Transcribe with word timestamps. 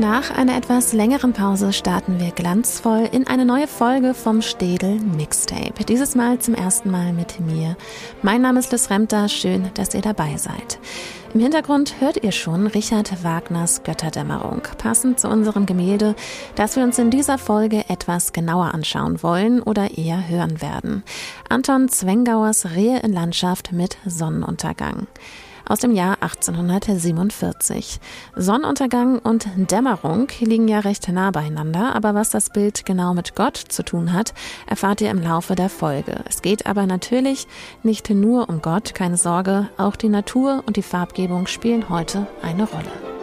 Nach 0.00 0.30
einer 0.30 0.56
etwas 0.56 0.94
längeren 0.94 1.34
Pause 1.34 1.74
starten 1.74 2.18
wir 2.20 2.30
glanzvoll 2.30 3.06
in 3.12 3.26
eine 3.26 3.44
neue 3.44 3.66
Folge 3.66 4.14
vom 4.14 4.40
Städel 4.40 4.98
Mixtape. 4.98 5.84
Dieses 5.86 6.14
Mal 6.14 6.38
zum 6.38 6.54
ersten 6.54 6.90
Mal 6.90 7.12
mit 7.12 7.38
mir. 7.38 7.76
Mein 8.22 8.40
Name 8.40 8.60
ist 8.60 8.72
Liz 8.72 8.88
Remter, 8.88 9.28
schön, 9.28 9.70
dass 9.74 9.92
ihr 9.92 10.00
dabei 10.00 10.38
seid. 10.38 10.78
Im 11.34 11.40
Hintergrund 11.40 12.00
hört 12.00 12.24
ihr 12.24 12.32
schon 12.32 12.66
Richard 12.66 13.22
Wagners 13.22 13.82
Götterdämmerung, 13.82 14.62
passend 14.78 15.20
zu 15.20 15.28
unserem 15.28 15.66
Gemälde, 15.66 16.14
das 16.54 16.76
wir 16.76 16.82
uns 16.82 16.98
in 16.98 17.10
dieser 17.10 17.36
Folge 17.36 17.84
etwas 17.90 18.32
genauer 18.32 18.72
anschauen 18.72 19.22
wollen 19.22 19.60
oder 19.60 19.98
eher 19.98 20.30
hören 20.30 20.62
werden. 20.62 21.02
Anton 21.50 21.90
Zwengauers 21.90 22.70
Rehe 22.74 23.00
in 23.00 23.12
Landschaft 23.12 23.72
mit 23.72 23.98
Sonnenuntergang 24.06 25.08
aus 25.68 25.80
dem 25.80 25.92
Jahr 25.92 26.18
1847. 26.20 28.00
Sonnenuntergang 28.36 29.18
und 29.18 29.48
Dämmerung 29.56 30.28
liegen 30.40 30.68
ja 30.68 30.80
recht 30.80 31.08
nah 31.08 31.30
beieinander, 31.30 31.94
aber 31.94 32.14
was 32.14 32.30
das 32.30 32.50
Bild 32.50 32.84
genau 32.84 33.14
mit 33.14 33.34
Gott 33.34 33.56
zu 33.56 33.82
tun 33.82 34.12
hat, 34.12 34.34
erfahrt 34.66 35.00
ihr 35.00 35.10
im 35.10 35.22
Laufe 35.22 35.54
der 35.54 35.68
Folge. 35.68 36.24
Es 36.28 36.42
geht 36.42 36.66
aber 36.66 36.86
natürlich 36.86 37.46
nicht 37.82 38.10
nur 38.10 38.48
um 38.48 38.62
Gott, 38.62 38.94
keine 38.94 39.16
Sorge, 39.16 39.68
auch 39.76 39.96
die 39.96 40.08
Natur 40.08 40.62
und 40.66 40.76
die 40.76 40.82
Farbgebung 40.82 41.46
spielen 41.46 41.88
heute 41.88 42.26
eine 42.42 42.64
Rolle. 42.64 43.19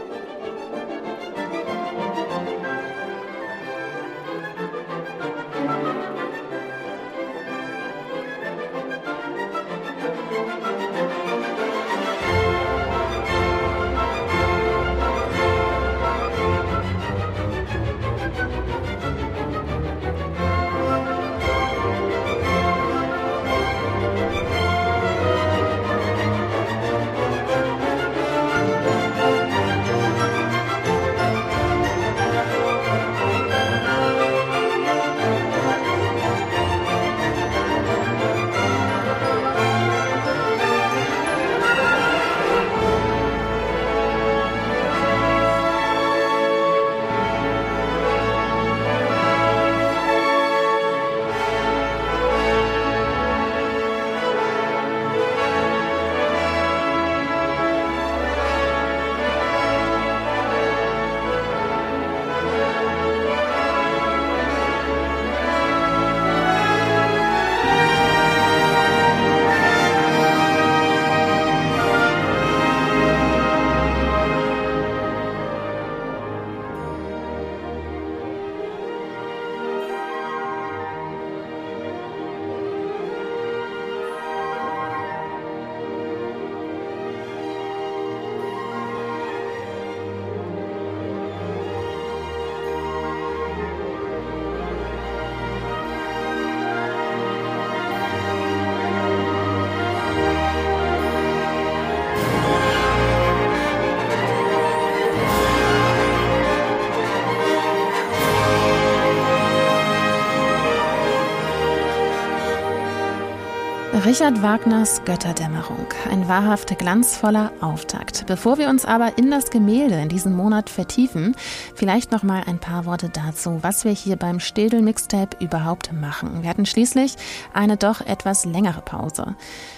Richard 114.07 114.41
Wagners 114.41 115.03
Götterdämmerung. 115.03 115.85
Ein 116.09 116.29
wahrhaft 116.29 116.77
glanzvoller 116.77 117.51
Auftakt. 117.59 118.06
Bevor 118.25 118.57
wir 118.57 118.69
uns 118.69 118.85
aber 118.85 119.17
in 119.17 119.29
das 119.29 119.49
Gemälde 119.49 119.95
in 119.95 120.09
diesem 120.09 120.35
Monat 120.35 120.69
vertiefen, 120.69 121.35
vielleicht 121.75 122.11
noch 122.11 122.23
mal 122.23 122.43
ein 122.45 122.59
paar 122.59 122.85
Worte 122.85 123.09
dazu, 123.09 123.59
was 123.61 123.85
wir 123.85 123.91
hier 123.91 124.15
beim 124.15 124.39
Städel 124.39 124.81
Mixtape 124.81 125.37
überhaupt 125.43 125.91
machen. 125.93 126.41
Wir 126.41 126.49
hatten 126.49 126.65
schließlich 126.65 127.15
eine 127.53 127.77
doch 127.77 128.01
etwas 128.01 128.45
längere 128.45 128.81
Pause. 128.81 129.35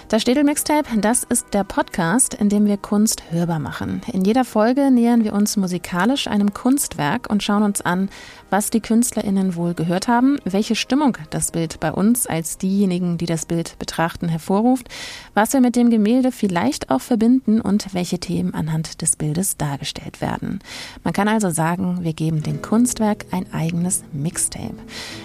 Das 0.10 0.24
Städel 0.24 0.44
Mixtape, 0.44 0.90
das 1.02 1.24
ist 1.24 1.54
der 1.54 1.64
Podcast, 1.64 2.34
in 2.34 2.50
dem 2.50 2.66
wir 2.66 2.78
Kunst 2.78 3.32
hörbar 3.32 3.60
machen. 3.60 4.02
In 4.12 4.26
jeder 4.26 4.44
Folge 4.44 4.90
nähern 4.90 5.24
wir 5.24 5.34
uns 5.34 5.56
musikalisch 5.56 6.28
einem 6.28 6.54
Kunstwerk 6.54 7.30
und 7.30 7.44
schauen 7.44 7.62
uns 7.62 7.82
an, 7.82 8.10
was 8.50 8.72
die 8.72 8.82
KünstlerInnen 8.82 9.56
wohl 9.56 9.76
gehört 9.76 10.08
haben, 10.08 10.40
welche 10.46 10.76
Stimmung 10.76 11.18
das 11.30 11.52
Bild 11.52 11.80
bei 11.80 11.92
uns 11.92 12.26
als 12.26 12.58
diejenigen, 12.58 13.20
die 13.20 13.28
das 13.28 13.46
Bild 13.46 13.78
betrachten, 13.78 14.30
hervorruft, 14.30 14.88
was 15.36 15.54
wir 15.54 15.62
mit 15.62 15.76
dem 15.76 15.92
Gemälde 15.92 16.32
vielleicht 16.32 16.90
auch 16.90 17.02
verbinden 17.02 17.62
und 17.62 17.94
welche 17.94 18.18
Themen 18.30 18.54
anhand 18.54 19.02
des 19.02 19.16
Bildes 19.16 19.58
dargestellt 19.58 20.22
werden. 20.22 20.60
Man 21.04 21.14
kann 21.14 21.28
also 21.28 21.50
sagen, 21.50 22.04
wir 22.04 22.14
geben 22.14 22.44
dem 22.44 22.62
Kunstwerk 22.62 23.26
ein 23.32 23.52
eigenes 23.52 24.04
Mixtape. 24.14 24.76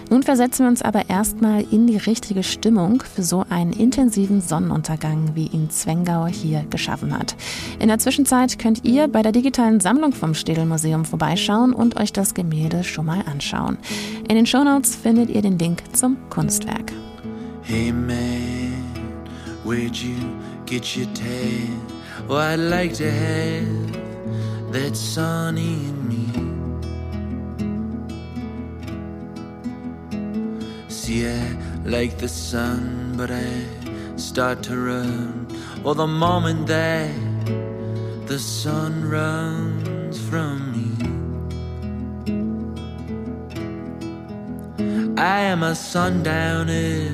Nun 0.08 0.22
versetzen 0.22 0.64
wir 0.64 0.70
uns 0.70 0.80
aber 0.82 1.10
erstmal 1.10 1.64
in 1.70 1.86
die 1.86 1.98
richtige 1.98 2.42
Stimmung 2.42 3.02
für 3.02 3.22
so 3.22 3.44
einen 3.50 3.74
intensiven 3.74 4.40
Sonnen 4.40 4.64
Sonnenuntergang, 4.64 5.34
wie 5.34 5.48
ihn 5.48 5.68
Zwengau 5.68 6.26
hier 6.26 6.64
geschaffen 6.70 7.16
hat. 7.16 7.36
In 7.80 7.88
der 7.88 7.98
Zwischenzeit 7.98 8.58
könnt 8.58 8.84
ihr 8.84 9.08
bei 9.08 9.20
der 9.22 9.32
digitalen 9.32 9.80
Sammlung 9.80 10.12
vom 10.12 10.34
Städel 10.34 10.64
Museum 10.64 11.04
vorbeischauen 11.04 11.72
und 11.72 11.96
euch 11.96 12.12
das 12.12 12.34
Gemälde 12.34 12.84
schon 12.84 13.06
mal 13.06 13.22
anschauen. 13.30 13.78
In 14.28 14.36
den 14.36 14.46
Shownotes 14.46 14.96
findet 14.96 15.28
ihr 15.28 15.42
den 15.42 15.58
Link 15.58 15.82
zum 15.92 16.16
Kunstwerk. 16.30 16.92
Hey 17.62 17.92
man, 17.92 18.72
where'd 19.64 19.96
you 19.96 20.14
get 20.66 20.96
your 20.96 21.12
tan? 21.14 21.83
Oh, 22.26 22.36
I'd 22.36 22.56
like 22.56 22.94
to 22.94 23.10
have 23.10 24.72
that 24.72 24.96
sun 24.96 25.58
in 25.58 26.08
me. 26.08 26.24
See, 30.88 31.28
I 31.28 31.56
like 31.84 32.16
the 32.16 32.28
sun, 32.28 33.12
but 33.18 33.30
I 33.30 33.66
start 34.16 34.62
to 34.64 34.76
run, 34.78 35.46
or 35.84 35.94
the 35.94 36.06
moment 36.06 36.66
that 36.66 37.14
the 38.26 38.38
sun 38.38 39.06
runs 39.06 40.18
from 40.30 40.72
me. 40.72 40.90
I 45.18 45.40
am 45.40 45.62
a 45.62 45.74
sundowner, 45.74 47.12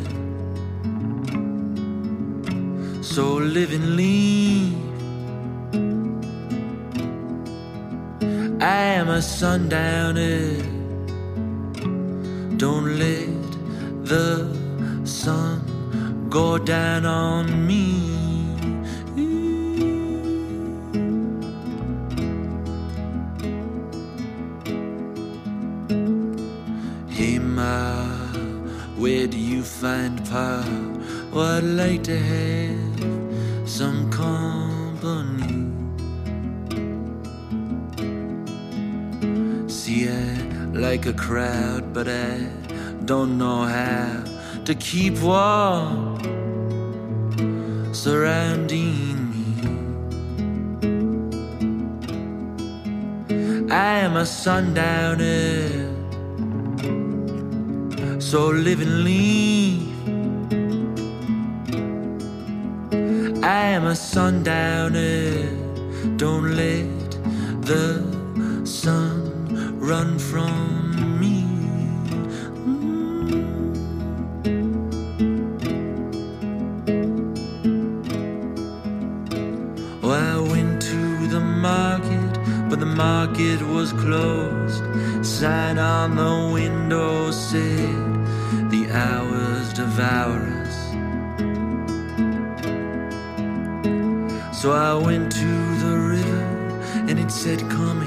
so 3.02 3.34
live 3.34 3.72
and 3.72 3.96
leave. 3.96 4.89
I 8.62 8.76
am 9.00 9.08
a 9.08 9.22
sundowner, 9.22 10.54
don't 12.58 12.98
let 12.98 13.52
the 14.04 14.54
sun 15.04 16.28
go 16.28 16.58
down 16.58 17.06
on 17.06 17.66
me. 17.66 18.02
Hey 27.08 27.38
Ma, 27.38 28.04
where 28.98 29.26
do 29.26 29.38
you 29.38 29.62
find 29.62 30.22
power? 30.28 30.64
Oh, 31.32 31.40
I'd 31.40 31.64
like 31.64 32.02
to 32.04 32.18
have 32.18 33.00
some 33.66 34.10
company. 34.10 35.59
See, 39.70 40.08
I 40.08 40.34
like 40.74 41.06
a 41.06 41.12
crowd, 41.12 41.94
but 41.94 42.08
I 42.08 42.48
don't 43.04 43.38
know 43.38 43.62
how 43.62 44.24
to 44.64 44.74
keep 44.74 45.20
warm 45.20 46.18
surrounding 47.94 49.30
me. 49.30 49.46
I 53.70 54.00
am 54.00 54.16
a 54.16 54.26
sundowner. 54.26 55.68
So 58.20 58.48
live 58.48 58.80
and 58.80 59.04
leave. 59.04 59.86
I 63.44 63.70
am 63.76 63.86
a 63.86 63.94
sundowner. 63.94 65.46
Don't 66.16 66.56
let 66.56 67.10
the 67.62 68.09
from 70.30 71.18
me. 71.18 71.42
Oh, 80.04 80.10
I 80.10 80.38
went 80.38 80.80
to 80.82 81.26
the 81.26 81.40
market, 81.40 82.32
but 82.68 82.78
the 82.78 82.86
market 82.86 83.60
was 83.60 83.92
closed. 83.92 84.84
Sign 85.26 85.78
on 85.78 86.14
the 86.14 86.52
window 86.52 87.32
said, 87.32 88.04
The 88.70 88.88
hours 88.92 89.72
devour 89.72 90.38
us. 90.62 90.76
So 94.60 94.70
I 94.70 94.94
went 94.94 95.32
to 95.32 95.52
the 95.84 95.94
river, 96.16 96.44
and 97.08 97.18
it 97.18 97.32
said, 97.32 97.58
Come 97.68 97.99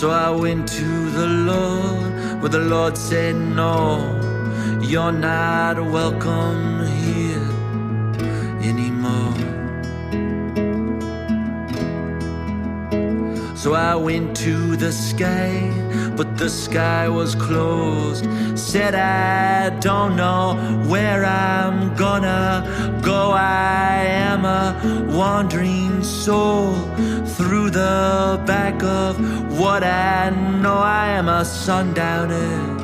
So 0.00 0.10
I 0.10 0.30
went 0.30 0.66
to 0.66 1.10
the 1.10 1.26
Lord, 1.26 2.40
but 2.40 2.52
the 2.52 2.58
Lord 2.58 2.96
said, 2.96 3.34
No, 3.34 4.18
you're 4.80 5.12
not 5.12 5.76
welcome 5.78 6.86
here 6.86 7.50
anymore. 8.62 9.34
So 13.54 13.74
I 13.74 13.94
went 13.94 14.34
to 14.38 14.74
the 14.76 14.90
sky, 14.90 15.70
but 16.16 16.38
the 16.38 16.48
sky 16.48 17.06
was 17.10 17.34
closed. 17.34 18.24
Said, 18.58 18.94
I 18.94 19.68
don't 19.80 20.16
know 20.16 20.54
where 20.88 21.26
I'm 21.26 21.94
gonna 21.94 23.00
go. 23.02 23.32
I 23.32 24.04
am 24.06 24.46
a 24.46 25.12
wandering 25.14 26.02
soul 26.02 26.72
through 27.40 27.70
the 27.70 28.38
back 28.46 28.82
of 28.82 29.18
what 29.58 29.82
I 29.82 30.28
know. 30.28 30.76
I 30.76 31.08
am 31.08 31.28
a 31.28 31.42
sundowner. 31.42 32.79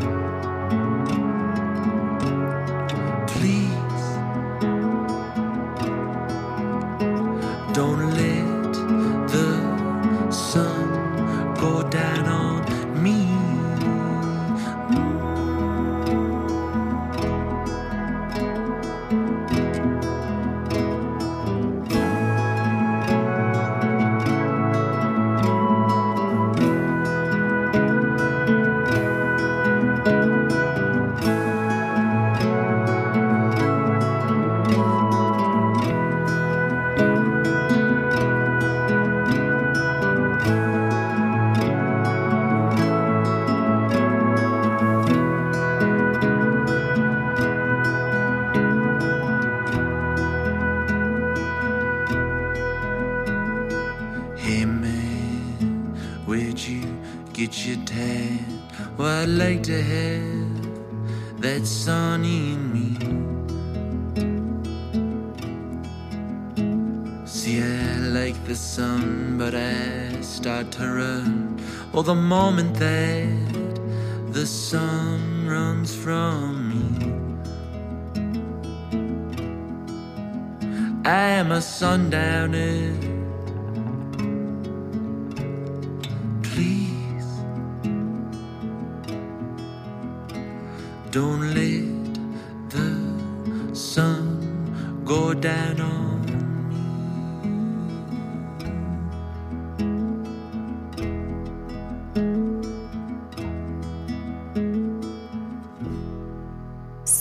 The 72.07 72.15
moment 72.15 72.75
that 72.75 73.06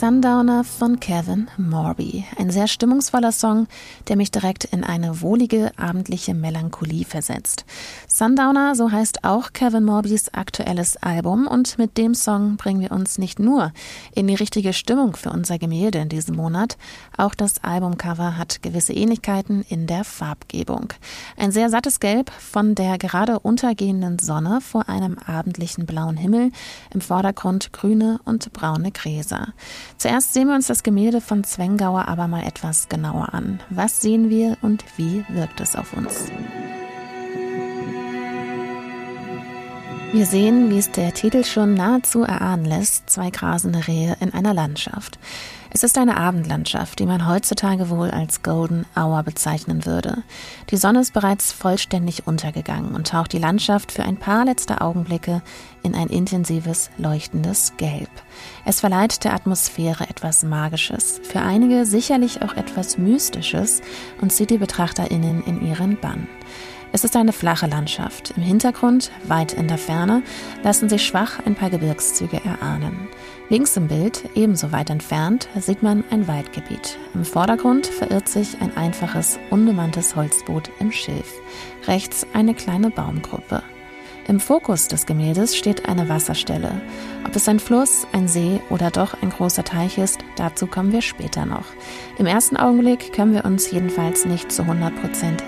Sundowner 0.05 0.63
von 0.63 0.99
Kevin 0.99 1.47
Morby. 1.57 2.25
Ein 2.37 2.51
sehr 2.51 2.67
stimmungsvoller 2.67 3.31
Song, 3.31 3.65
der 4.07 4.17
mich 4.17 4.29
direkt 4.29 4.63
in 4.63 4.83
eine 4.83 5.21
wohlige 5.21 5.71
abendliche 5.77 6.35
Melancholie 6.35 7.05
versetzt. 7.05 7.65
Sundowner, 8.07 8.75
so 8.75 8.91
heißt 8.91 9.23
auch 9.23 9.51
Kevin 9.51 9.83
Morbys 9.83 10.29
aktuelles 10.31 10.95
Album 10.97 11.47
und 11.47 11.79
mit 11.79 11.97
dem 11.97 12.13
Song 12.13 12.55
bringen 12.55 12.81
wir 12.81 12.91
uns 12.91 13.17
nicht 13.17 13.39
nur 13.39 13.73
in 14.13 14.27
die 14.27 14.35
richtige 14.35 14.73
Stimmung 14.73 15.15
für 15.15 15.31
unser 15.31 15.57
Gemälde 15.57 15.97
in 15.97 16.09
diesem 16.09 16.35
Monat, 16.35 16.77
auch 17.17 17.33
das 17.33 17.63
Albumcover 17.63 18.37
hat 18.37 18.61
gewisse 18.61 18.93
Ähnlichkeiten 18.93 19.65
in 19.69 19.87
der 19.87 20.03
Farbgebung. 20.03 20.93
Ein 21.35 21.51
sehr 21.51 21.71
sattes 21.71 21.99
Gelb 21.99 22.29
von 22.29 22.75
der 22.75 22.99
gerade 22.99 23.39
untergehenden 23.39 24.19
Sonne 24.19 24.61
vor 24.61 24.87
einem 24.87 25.17
abendlichen 25.17 25.87
blauen 25.87 26.15
Himmel, 26.15 26.51
im 26.93 27.01
Vordergrund 27.01 27.73
grüne 27.73 28.19
und 28.23 28.53
braune 28.53 28.91
Gräser. 28.91 29.47
Zuerst 29.97 30.33
sehen 30.33 30.47
wir 30.47 30.55
uns 30.55 30.67
das 30.67 30.83
Gemälde 30.83 31.21
von 31.21 31.43
Zwengauer 31.43 32.07
aber 32.07 32.27
mal 32.27 32.43
etwas 32.43 32.89
genauer 32.89 33.33
an. 33.33 33.61
Was 33.69 34.01
sehen 34.01 34.29
wir 34.29 34.57
und 34.61 34.83
wie 34.97 35.25
wirkt 35.29 35.61
es 35.61 35.75
auf 35.75 35.93
uns? 35.93 36.25
Wir 40.11 40.25
sehen, 40.25 40.69
wie 40.69 40.77
es 40.77 40.91
der 40.91 41.13
Titel 41.13 41.43
schon 41.43 41.73
nahezu 41.73 42.23
erahnen 42.23 42.63
lässt, 42.63 43.09
zwei 43.09 43.29
grasende 43.31 43.87
Rehe 43.87 44.15
in 44.21 44.33
einer 44.33 44.53
Landschaft. 44.53 45.19
Es 45.75 45.83
ist 45.83 45.97
eine 45.97 46.15
Abendlandschaft, 46.15 46.99
die 46.99 47.05
man 47.05 47.27
heutzutage 47.27 47.89
wohl 47.89 48.09
als 48.09 48.43
Golden 48.43 48.85
Hour 48.95 49.23
bezeichnen 49.23 49.85
würde. 49.85 50.23
Die 50.69 50.77
Sonne 50.77 51.01
ist 51.01 51.11
bereits 51.11 51.51
vollständig 51.51 52.25
untergegangen 52.25 52.95
und 52.95 53.07
taucht 53.07 53.33
die 53.33 53.39
Landschaft 53.39 53.91
für 53.91 54.03
ein 54.03 54.15
paar 54.15 54.45
letzte 54.45 54.79
Augenblicke 54.79 55.41
in 55.83 55.93
ein 55.93 56.07
intensives, 56.07 56.91
leuchtendes 56.97 57.73
Gelb. 57.75 58.07
Es 58.63 58.79
verleiht 58.79 59.25
der 59.25 59.33
Atmosphäre 59.33 60.09
etwas 60.09 60.43
Magisches, 60.43 61.19
für 61.23 61.41
einige 61.41 61.85
sicherlich 61.85 62.41
auch 62.41 62.53
etwas 62.53 62.97
Mystisches 62.97 63.81
und 64.21 64.31
zieht 64.31 64.51
die 64.51 64.59
BetrachterInnen 64.59 65.43
in 65.43 65.67
ihren 65.67 65.99
Bann. 65.99 66.29
Es 66.93 67.03
ist 67.03 67.17
eine 67.17 67.33
flache 67.33 67.67
Landschaft. 67.67 68.31
Im 68.37 68.43
Hintergrund, 68.43 69.11
weit 69.27 69.51
in 69.51 69.67
der 69.67 69.77
Ferne, 69.77 70.23
lassen 70.63 70.87
sich 70.87 71.05
schwach 71.05 71.39
ein 71.45 71.55
paar 71.55 71.69
Gebirgszüge 71.69 72.39
erahnen. 72.45 73.09
Links 73.47 73.77
im 73.77 73.87
Bild, 73.87 74.27
ebenso 74.33 74.71
weit 74.71 74.89
entfernt, 74.89 75.47
sieht 75.59 75.83
man 75.83 76.03
ein 76.09 76.27
Waldgebiet. 76.27 76.97
Im 77.13 77.23
Vordergrund 77.23 77.85
verirrt 77.85 78.27
sich 78.27 78.59
ein 78.59 78.75
einfaches, 78.75 79.37
unbemanntes 79.51 80.15
Holzboot 80.15 80.71
im 80.79 80.91
Schilf. 80.91 81.31
Rechts 81.85 82.25
eine 82.33 82.55
kleine 82.55 82.89
Baumgruppe. 82.89 83.61
Im 84.27 84.39
Fokus 84.39 84.87
des 84.87 85.05
Gemäldes 85.05 85.55
steht 85.55 85.87
eine 85.87 86.09
Wasserstelle. 86.09 86.81
Ob 87.27 87.35
es 87.35 87.47
ein 87.47 87.59
Fluss, 87.59 88.07
ein 88.11 88.27
See 88.27 88.59
oder 88.71 88.89
doch 88.89 89.21
ein 89.21 89.29
großer 89.29 89.63
Teich 89.63 89.99
ist, 89.99 90.17
dazu 90.37 90.65
kommen 90.65 90.91
wir 90.91 91.03
später 91.03 91.45
noch. 91.45 91.67
Im 92.17 92.25
ersten 92.25 92.57
Augenblick 92.57 93.13
können 93.13 93.35
wir 93.35 93.45
uns 93.45 93.69
jedenfalls 93.69 94.25
nicht 94.25 94.51
zu 94.51 94.63
100% 94.63 94.91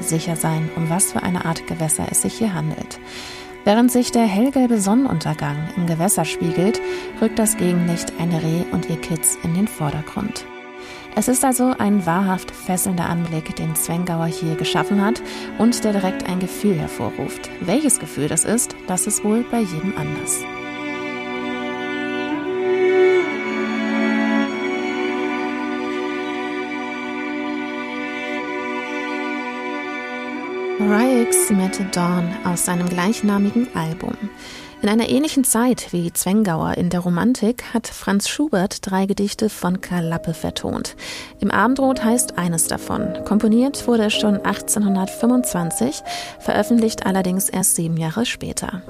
sicher 0.02 0.36
sein, 0.36 0.70
um 0.76 0.92
was 0.92 1.12
für 1.12 1.24
eine 1.24 1.46
Art 1.46 1.66
Gewässer 1.66 2.06
es 2.12 2.22
sich 2.22 2.36
hier 2.36 2.54
handelt. 2.54 3.00
Während 3.68 3.92
sich 3.92 4.14
der 4.14 4.24
hellgelbe 4.24 4.80
Sonnenuntergang 4.80 5.58
im 5.76 5.88
Gewässer 5.88 6.24
spiegelt, 6.24 6.80
rückt 7.22 7.38
das 7.38 7.58
Gegenlicht 7.58 8.14
eine 8.18 8.42
Reh 8.42 8.64
und 8.72 8.90
ihr 8.90 8.96
Kitz 8.96 9.38
in 9.44 9.56
den 9.56 9.68
Vordergrund. 9.68 10.46
Es 11.18 11.28
ist 11.28 11.44
also 11.44 11.74
ein 11.78 12.06
wahrhaft 12.06 12.50
fesselnder 12.50 13.10
Anblick, 13.10 13.58
den 13.58 13.76
Zwengauer 13.76 14.28
hier 14.28 14.56
geschaffen 14.56 15.04
hat 15.04 15.22
und 15.58 15.84
der 15.84 15.92
direkt 15.92 16.30
ein 16.30 16.40
Gefühl 16.40 16.80
hervorruft. 16.80 17.50
Welches 17.60 18.00
Gefühl 18.00 18.30
das 18.30 18.46
ist, 18.46 18.74
das 18.88 19.06
ist 19.06 19.26
wohl 19.26 19.44
bei 19.52 19.60
jedem 19.60 19.98
anders. 19.98 20.40
Mariah 31.28 31.30
X 31.30 31.50
mit 31.50 31.96
Dawn 31.96 32.30
aus 32.46 32.66
seinem 32.66 32.88
gleichnamigen 32.88 33.68
Album. 33.76 34.16
In 34.82 34.90
einer 34.90 35.10
ähnlichen 35.10 35.44
Zeit 35.44 35.92
wie 35.92 36.14
Zwengauer 36.14 36.78
in 36.78 36.90
der 36.90 37.00
Romantik 37.00 37.74
hat 37.74 37.88
Franz 37.88 38.30
Schubert 38.30 38.90
drei 38.90 39.08
Gedichte 39.08 39.50
von 39.50 39.82
Karl 39.82 40.06
Lappe 40.06 40.34
vertont. 40.34 40.96
Im 41.40 41.50
Abendrot 41.52 42.04
heißt 42.04 42.38
eines 42.38 42.68
davon. 42.68 43.14
Komponiert 43.26 43.88
wurde 43.88 44.06
es 44.06 44.14
schon 44.14 44.36
1825, 44.38 46.04
veröffentlicht 46.40 47.06
allerdings 47.06 47.50
erst 47.50 47.76
sieben 47.76 47.98
Jahre 47.98 48.26
später. 48.26 48.84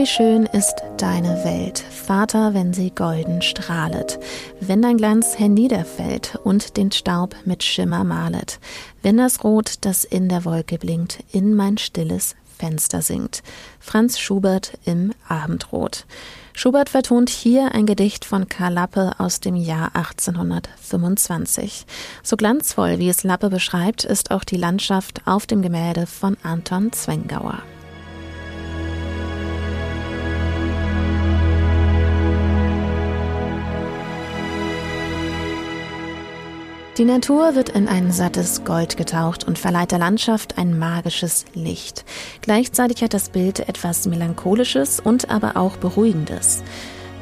Wie 0.00 0.06
schön 0.06 0.46
ist 0.46 0.82
deine 0.96 1.44
Welt, 1.44 1.78
Vater, 1.78 2.54
wenn 2.54 2.72
sie 2.72 2.90
golden 2.90 3.42
strahlet, 3.42 4.18
wenn 4.58 4.80
dein 4.80 4.96
Glanz 4.96 5.38
herniederfällt 5.38 6.38
und 6.42 6.78
den 6.78 6.90
Staub 6.90 7.36
mit 7.44 7.62
Schimmer 7.62 8.02
malet, 8.02 8.60
wenn 9.02 9.18
das 9.18 9.44
Rot, 9.44 9.74
das 9.82 10.04
in 10.04 10.30
der 10.30 10.46
Wolke 10.46 10.78
blinkt, 10.78 11.22
in 11.32 11.54
mein 11.54 11.76
stilles 11.76 12.34
Fenster 12.58 13.02
singt. 13.02 13.42
Franz 13.78 14.18
Schubert 14.18 14.78
im 14.86 15.12
Abendrot. 15.28 16.06
Schubert 16.54 16.88
vertont 16.88 17.28
hier 17.28 17.74
ein 17.74 17.84
Gedicht 17.84 18.24
von 18.24 18.48
Karl 18.48 18.72
Lappe 18.72 19.12
aus 19.18 19.40
dem 19.40 19.54
Jahr 19.54 19.94
1825. 19.94 21.84
So 22.22 22.38
glanzvoll, 22.38 22.98
wie 22.98 23.10
es 23.10 23.22
Lappe 23.22 23.50
beschreibt, 23.50 24.04
ist 24.04 24.30
auch 24.30 24.44
die 24.44 24.56
Landschaft 24.56 25.26
auf 25.26 25.46
dem 25.46 25.60
Gemälde 25.60 26.06
von 26.06 26.38
Anton 26.42 26.90
Zwengauer. 26.90 27.62
Die 37.00 37.06
Natur 37.06 37.54
wird 37.54 37.70
in 37.70 37.88
ein 37.88 38.12
sattes 38.12 38.62
Gold 38.62 38.98
getaucht 38.98 39.44
und 39.44 39.58
verleiht 39.58 39.90
der 39.90 39.98
Landschaft 39.98 40.58
ein 40.58 40.78
magisches 40.78 41.46
Licht. 41.54 42.04
Gleichzeitig 42.42 43.02
hat 43.02 43.14
das 43.14 43.30
Bild 43.30 43.60
etwas 43.60 44.06
Melancholisches 44.06 45.00
und 45.00 45.30
aber 45.30 45.56
auch 45.56 45.78
Beruhigendes. 45.78 46.62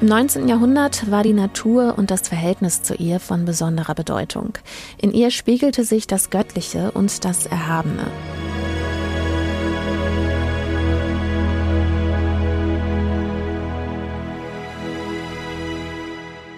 Im 0.00 0.08
19. 0.08 0.48
Jahrhundert 0.48 1.08
war 1.12 1.22
die 1.22 1.32
Natur 1.32 1.94
und 1.96 2.10
das 2.10 2.26
Verhältnis 2.26 2.82
zu 2.82 2.94
ihr 2.94 3.20
von 3.20 3.44
besonderer 3.44 3.94
Bedeutung. 3.94 4.58
In 5.00 5.12
ihr 5.12 5.30
spiegelte 5.30 5.84
sich 5.84 6.08
das 6.08 6.30
Göttliche 6.30 6.90
und 6.90 7.24
das 7.24 7.46
Erhabene. 7.46 8.08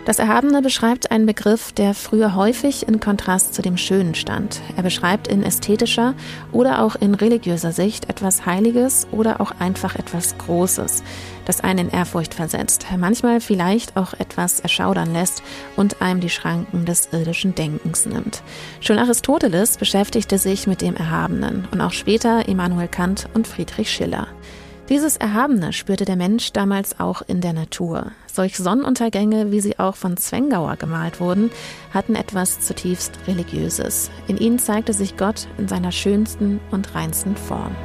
Das 0.07 0.19
Erhabene 0.19 0.63
beschreibt 0.63 1.11
einen 1.11 1.27
Begriff, 1.27 1.73
der 1.73 1.93
früher 1.93 2.35
häufig 2.35 2.89
in 2.89 3.01
Kontrast 3.01 3.55
zu 3.55 3.61
dem 3.61 3.77
Schönen 3.77 4.15
stand. 4.15 4.63
Er 4.77 4.83
beschreibt 4.83 5.29
in 5.29 5.43
ästhetischer 5.43 6.15
oder 6.53 6.83
auch 6.83 6.97
in 6.97 7.15
religiöser 7.15 7.73
Sicht 7.73 8.09
etwas 8.09 8.47
Heiliges 8.47 9.07
oder 9.13 9.43
auch 9.43 9.53
einfach 9.59 9.97
etwas 9.97 10.39
Großes, 10.39 11.03
das 11.45 11.61
einen 11.61 11.89
in 11.89 11.91
Ehrfurcht 11.91 12.33
versetzt, 12.33 12.87
manchmal 12.97 13.43
vielleicht 13.43 13.99
auch 13.99 14.15
etwas 14.15 14.61
erschaudern 14.61 15.13
lässt 15.13 15.43
und 15.77 16.01
einem 16.01 16.21
die 16.21 16.31
Schranken 16.31 16.87
des 16.87 17.11
irdischen 17.13 17.55
Denkens 17.55 18.07
nimmt. 18.07 18.43
Schon 18.81 18.99
Aristoteles 18.99 19.77
beschäftigte 19.77 20.39
sich 20.39 20.67
mit 20.67 20.81
dem 20.81 20.97
Erhabenen 20.97 21.69
und 21.73 21.83
auch 21.83 21.93
später 21.93 22.49
Immanuel 22.49 22.89
Kant 22.89 23.29
und 23.35 23.47
Friedrich 23.47 23.91
Schiller. 23.91 24.29
Dieses 24.91 25.17
Erhabene 25.17 25.73
spürte 25.73 26.05
der 26.05 26.17
Mensch 26.17 26.53
damals 26.53 26.99
auch 26.99 27.23
in 27.23 27.41
der 27.41 27.53
Natur. 27.53 28.11
Solch 28.27 28.57
Sonnenuntergänge, 28.57 29.53
wie 29.53 29.61
sie 29.61 29.79
auch 29.79 29.95
von 29.95 30.17
Zwengauer 30.17 30.75
gemalt 30.75 31.21
wurden, 31.21 31.53
hatten 31.95 32.17
etwas 32.17 32.59
zutiefst 32.59 33.13
Religiöses. 33.29 34.11
In 34.27 34.37
ihnen 34.37 34.59
zeigte 34.59 34.93
sich 34.93 35.17
Gott 35.17 35.47
in 35.59 35.69
seiner 35.69 35.93
schönsten 35.93 36.59
und 36.73 36.93
reinsten 36.93 37.37
Form. 37.37 37.77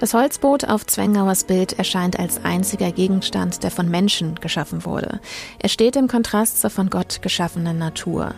Das 0.00 0.14
Holzboot 0.14 0.64
auf 0.64 0.86
Zwengauers 0.86 1.44
Bild 1.44 1.78
erscheint 1.78 2.18
als 2.18 2.42
einziger 2.42 2.90
Gegenstand, 2.90 3.62
der 3.62 3.70
von 3.70 3.90
Menschen 3.90 4.36
geschaffen 4.36 4.86
wurde. 4.86 5.20
Er 5.58 5.68
steht 5.68 5.94
im 5.94 6.08
Kontrast 6.08 6.58
zur 6.58 6.70
von 6.70 6.88
Gott 6.88 7.20
geschaffenen 7.20 7.78
Natur. 7.78 8.34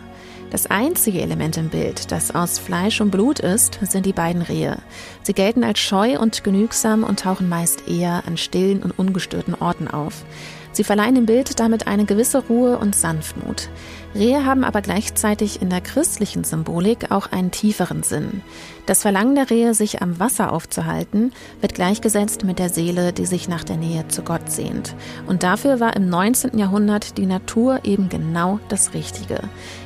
Das 0.51 0.67
einzige 0.67 1.21
Element 1.21 1.57
im 1.57 1.69
Bild, 1.69 2.11
das 2.11 2.33
aus 2.33 2.59
Fleisch 2.59 3.01
und 3.01 3.11
Blut 3.11 3.39
ist, 3.39 3.79
sind 3.81 4.05
die 4.05 4.13
beiden 4.13 4.41
Rehe. 4.41 4.77
Sie 5.23 5.33
gelten 5.33 5.63
als 5.63 5.79
scheu 5.79 6.19
und 6.19 6.43
genügsam 6.43 7.03
und 7.03 7.19
tauchen 7.19 7.49
meist 7.49 7.87
eher 7.87 8.23
an 8.27 8.37
stillen 8.37 8.83
und 8.83 8.97
ungestörten 8.97 9.55
Orten 9.55 9.87
auf. 9.87 10.23
Sie 10.71 10.83
verleihen 10.83 11.15
dem 11.15 11.25
Bild 11.25 11.59
damit 11.59 11.87
eine 11.87 12.05
gewisse 12.05 12.43
Ruhe 12.45 12.77
und 12.77 12.95
Sanftmut. 12.95 13.69
Rehe 14.15 14.45
haben 14.45 14.63
aber 14.63 14.81
gleichzeitig 14.81 15.61
in 15.61 15.69
der 15.69 15.81
christlichen 15.81 16.43
Symbolik 16.43 17.11
auch 17.11 17.31
einen 17.31 17.51
tieferen 17.51 18.01
Sinn. 18.01 18.41
Das 18.85 19.01
Verlangen 19.01 19.35
der 19.35 19.49
Rehe, 19.49 19.73
sich 19.73 20.01
am 20.01 20.19
Wasser 20.19 20.53
aufzuhalten, 20.53 21.33
wird 21.59 21.75
gleichgesetzt 21.75 22.43
mit 22.43 22.59
der 22.59 22.69
Seele, 22.69 23.13
die 23.13 23.25
sich 23.25 23.49
nach 23.49 23.63
der 23.63 23.77
Nähe 23.77 24.07
zu 24.07 24.21
Gott 24.21 24.49
sehnt. 24.49 24.95
Und 25.27 25.43
dafür 25.43 25.79
war 25.79 25.95
im 25.95 26.07
19. 26.09 26.57
Jahrhundert 26.57 27.17
die 27.17 27.25
Natur 27.25 27.81
eben 27.83 28.09
genau 28.09 28.59
das 28.69 28.93
Richtige. 28.93 29.41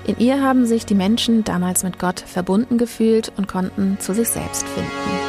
In 0.06 0.20
ihr 0.20 0.42
haben 0.42 0.66
sich 0.66 0.86
die 0.86 0.96
Menschen 0.96 1.44
damals 1.44 1.84
mit 1.84 1.98
Gott 1.98 2.20
verbunden 2.20 2.78
gefühlt 2.78 3.32
und 3.38 3.48
konnten 3.48 3.98
zu 4.00 4.14
sich 4.14 4.30
selbst 4.30 4.68
finden. 4.68 5.29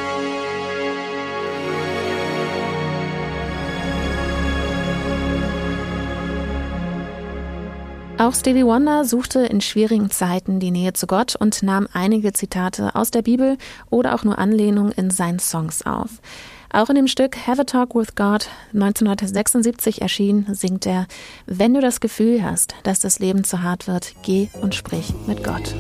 Auch 8.21 8.35
Stevie 8.35 8.67
Wonder 8.67 9.07
suchte 9.07 9.39
in 9.47 9.63
schwierigen 9.63 10.11
Zeiten 10.11 10.61
die 10.61 10.71
Nähe 10.71 10.93
zu 10.93 11.07
Gott 11.07 11.37
und 11.37 11.63
nahm 11.63 11.89
einige 11.95 12.35
Zitate 12.35 12.95
aus 12.95 13.11
der 13.11 13.23
Bibel 13.23 13.57
oder 13.89 14.15
auch 14.15 14.25
nur 14.25 14.39
Anlehnungen 14.39 14.93
in 14.93 15.11
seinen 15.11 15.39
Songs 15.39 15.87
auf. 15.87 16.21
Auch 16.71 16.91
in 16.91 16.97
dem 16.97 17.09
Stück 17.09 17.47
Have 17.47 17.63
a 17.63 17.65
Talk 17.65 17.95
with 17.95 18.15
God 18.17 18.47
1976 18.75 20.03
erschien, 20.03 20.47
singt 20.53 20.85
er, 20.85 21.07
wenn 21.47 21.73
du 21.73 21.81
das 21.81 22.01
Gefühl 22.01 22.45
hast, 22.45 22.75
dass 22.83 23.01
das 23.01 23.21
Leben 23.21 23.43
zu 23.43 23.63
hart 23.63 23.89
wird, 23.89 24.13
geh 24.23 24.51
und 24.61 24.75
sprich 24.75 25.15
mit 25.27 25.43
Gott. 25.43 25.75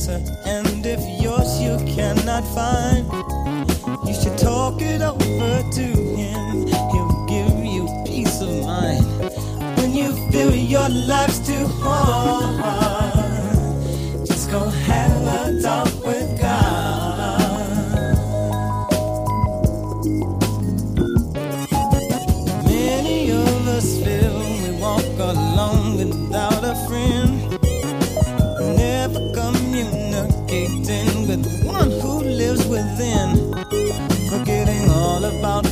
Answer, 0.00 0.22
and 0.46 0.86
if 0.86 1.00
yours 1.22 1.60
you 1.60 1.76
cannot 1.94 2.44
find, 2.54 3.04
you 4.06 4.14
should 4.14 4.38
talk 4.38 4.80
it 4.80 5.02
over 5.02 5.70
to 5.72 5.82
him. 6.16 6.66
He'll 6.66 7.26
give 7.26 7.64
you 7.64 7.86
peace 8.06 8.40
of 8.40 8.64
mind. 8.64 9.04
When 9.76 9.94
you 9.94 10.12
feel 10.30 10.54
your 10.54 10.88
life's 10.88 11.38
too 11.46 11.66
hard, 11.66 12.89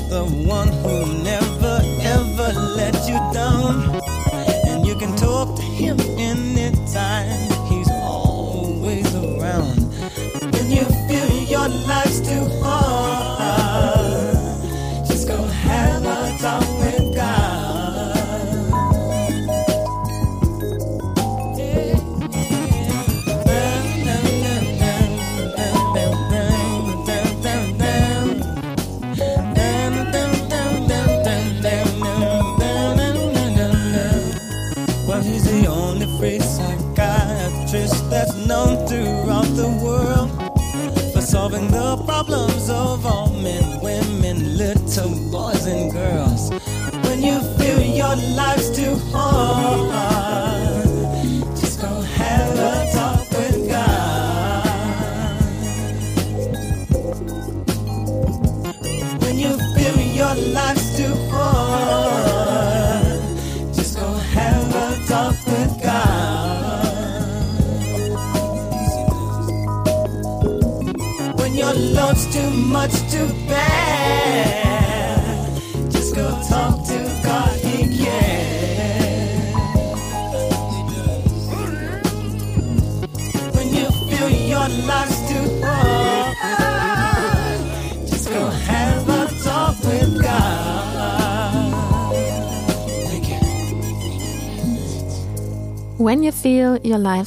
the 0.09 0.25
one 0.25 0.69
who 0.69 1.23
never 1.23 1.81
ever 2.01 2.53
let 2.77 2.95
you 3.07 3.19
down. 3.33 4.01
And 4.67 4.87
you 4.87 4.97
can 4.97 5.15
talk 5.17 5.57
to 5.57 5.63
him 5.63 6.01
anytime, 6.19 7.29
he's 7.69 7.91
always 7.91 9.07
around. 9.15 9.77
When 10.53 10.71
you 10.71 10.85
feel 11.09 11.31
your 11.45 11.69
life's 11.69 12.21
too 12.21 12.49
hard. 12.63 12.88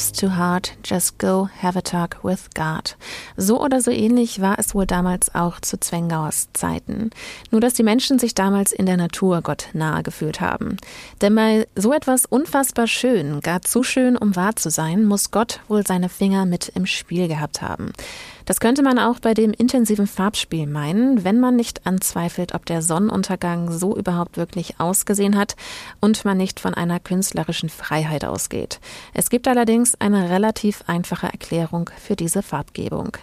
Life's 0.02 0.12
too 0.12 0.30
hard, 0.30 0.72
just 0.84 1.20
go 1.20 1.48
have 1.62 1.78
a 1.78 1.82
talk 1.82 2.24
with 2.24 2.50
God. 2.56 2.96
So 3.38 3.62
oder 3.62 3.82
so 3.82 3.92
ähnlich 3.92 4.42
war 4.42 4.58
es 4.58 4.74
wohl 4.74 4.88
damals 4.88 5.36
auch 5.36 5.60
zu 5.60 5.80
Zwengauers 5.80 6.48
Zeiten. 6.54 7.12
Nur 7.52 7.62
dass 7.62 7.76
die 7.76 7.84
Menschen 7.84 8.18
sich 8.18 8.34
damals 8.34 8.72
in 8.72 8.88
der 8.88 8.98
Natur 8.98 9.44
Gott 9.44 9.70
nahe 9.74 10.02
gefühlt 10.02 10.42
haben. 10.42 10.78
Denn 11.22 11.36
bei 11.36 11.68
so 11.76 11.94
etwas 11.94 12.26
unfassbar 12.26 12.88
schön, 12.88 13.42
gar 13.42 13.62
zu 13.62 13.84
schön, 13.84 14.18
um 14.18 14.36
wahr 14.36 14.56
zu 14.56 14.72
sein, 14.72 15.06
muss 15.06 15.30
Gott 15.30 15.60
wohl 15.68 15.86
seine 15.86 16.10
Finger 16.10 16.48
mit 16.48 16.70
im 16.70 16.88
Spiel 16.88 17.28
gehabt 17.28 17.62
haben. 17.62 17.94
Das 18.52 18.60
könnte 18.60 18.84
man 18.84 19.00
auch 19.00 19.20
bei 19.20 19.34
dem 19.34 19.54
intensiven 19.54 20.08
Farbspiel 20.08 20.68
meinen, 20.68 21.24
wenn 21.24 21.40
man 21.40 21.56
nicht 21.56 21.88
anzweifelt, 21.88 22.54
ob 22.54 22.66
der 22.66 22.82
Sonnenuntergang 22.82 23.72
so 23.72 23.96
überhaupt 23.96 24.36
wirklich 24.36 24.78
ausgesehen 24.78 25.38
hat 25.38 25.56
und 26.02 26.26
man 26.26 26.36
nicht 26.36 26.60
von 26.60 26.74
einer 26.74 27.00
künstlerischen 27.00 27.70
Freiheit 27.70 28.26
ausgeht. 28.26 28.82
Es 29.14 29.30
gibt 29.30 29.48
allerdings 29.48 29.96
eine 30.02 30.30
relativ 30.30 30.84
einfache 30.86 31.28
Erklärung 31.28 31.92
für 31.98 32.18
diese 32.18 32.44
Farbgebung. 32.44 33.16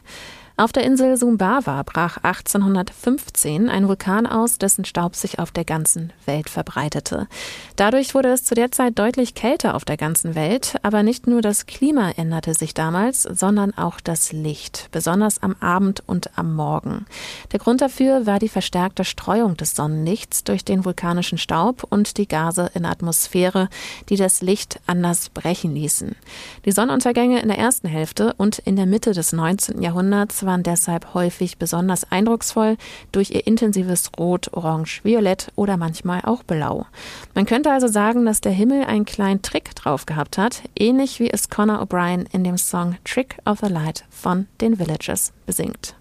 Auf 0.60 0.72
der 0.72 0.82
Insel 0.82 1.16
Sumbawa 1.16 1.84
brach 1.84 2.16
1815 2.16 3.68
ein 3.68 3.86
Vulkan 3.86 4.26
aus, 4.26 4.58
dessen 4.58 4.84
Staub 4.84 5.14
sich 5.14 5.38
auf 5.38 5.52
der 5.52 5.64
ganzen 5.64 6.12
Welt 6.26 6.50
verbreitete. 6.50 7.28
Dadurch 7.76 8.12
wurde 8.12 8.30
es 8.30 8.42
zu 8.42 8.56
der 8.56 8.72
Zeit 8.72 8.98
deutlich 8.98 9.36
kälter 9.36 9.76
auf 9.76 9.84
der 9.84 9.96
ganzen 9.96 10.34
Welt, 10.34 10.74
aber 10.82 11.04
nicht 11.04 11.28
nur 11.28 11.42
das 11.42 11.66
Klima 11.66 12.10
änderte 12.10 12.54
sich 12.54 12.74
damals, 12.74 13.22
sondern 13.22 13.72
auch 13.78 14.00
das 14.00 14.32
Licht, 14.32 14.88
besonders 14.90 15.40
am 15.44 15.54
Abend 15.60 16.02
und 16.08 16.36
am 16.36 16.56
Morgen. 16.56 17.06
Der 17.52 17.60
Grund 17.60 17.80
dafür 17.80 18.26
war 18.26 18.40
die 18.40 18.48
verstärkte 18.48 19.04
Streuung 19.04 19.56
des 19.56 19.76
Sonnenlichts 19.76 20.42
durch 20.42 20.64
den 20.64 20.84
vulkanischen 20.84 21.38
Staub 21.38 21.86
und 21.88 22.18
die 22.18 22.26
Gase 22.26 22.68
in 22.74 22.84
Atmosphäre, 22.84 23.68
die 24.08 24.16
das 24.16 24.42
Licht 24.42 24.80
anders 24.88 25.28
brechen 25.28 25.76
ließen. 25.76 26.16
Die 26.64 26.72
Sonnenuntergänge 26.72 27.40
in 27.40 27.46
der 27.46 27.58
ersten 27.58 27.86
Hälfte 27.86 28.34
und 28.38 28.58
in 28.58 28.74
der 28.74 28.86
Mitte 28.86 29.12
des 29.12 29.32
19. 29.32 29.82
Jahrhunderts 29.82 30.47
waren 30.48 30.64
deshalb 30.64 31.14
häufig 31.14 31.58
besonders 31.58 32.10
eindrucksvoll 32.10 32.76
durch 33.12 33.30
ihr 33.30 33.46
intensives 33.46 34.10
Rot, 34.18 34.52
Orange, 34.52 35.04
Violett 35.04 35.52
oder 35.54 35.76
manchmal 35.76 36.22
auch 36.24 36.42
Blau. 36.42 36.86
Man 37.34 37.46
könnte 37.46 37.70
also 37.70 37.86
sagen, 37.86 38.24
dass 38.24 38.40
der 38.40 38.52
Himmel 38.52 38.84
einen 38.84 39.04
kleinen 39.04 39.42
Trick 39.42 39.76
drauf 39.76 40.06
gehabt 40.06 40.38
hat, 40.38 40.62
ähnlich 40.76 41.20
wie 41.20 41.30
es 41.30 41.50
Conor 41.50 41.82
O'Brien 41.82 42.26
in 42.32 42.42
dem 42.42 42.56
Song 42.56 42.96
Trick 43.04 43.36
of 43.44 43.60
the 43.60 43.72
Light 43.72 44.04
von 44.10 44.48
den 44.60 44.78
Villages 44.78 45.32
besingt. 45.46 45.94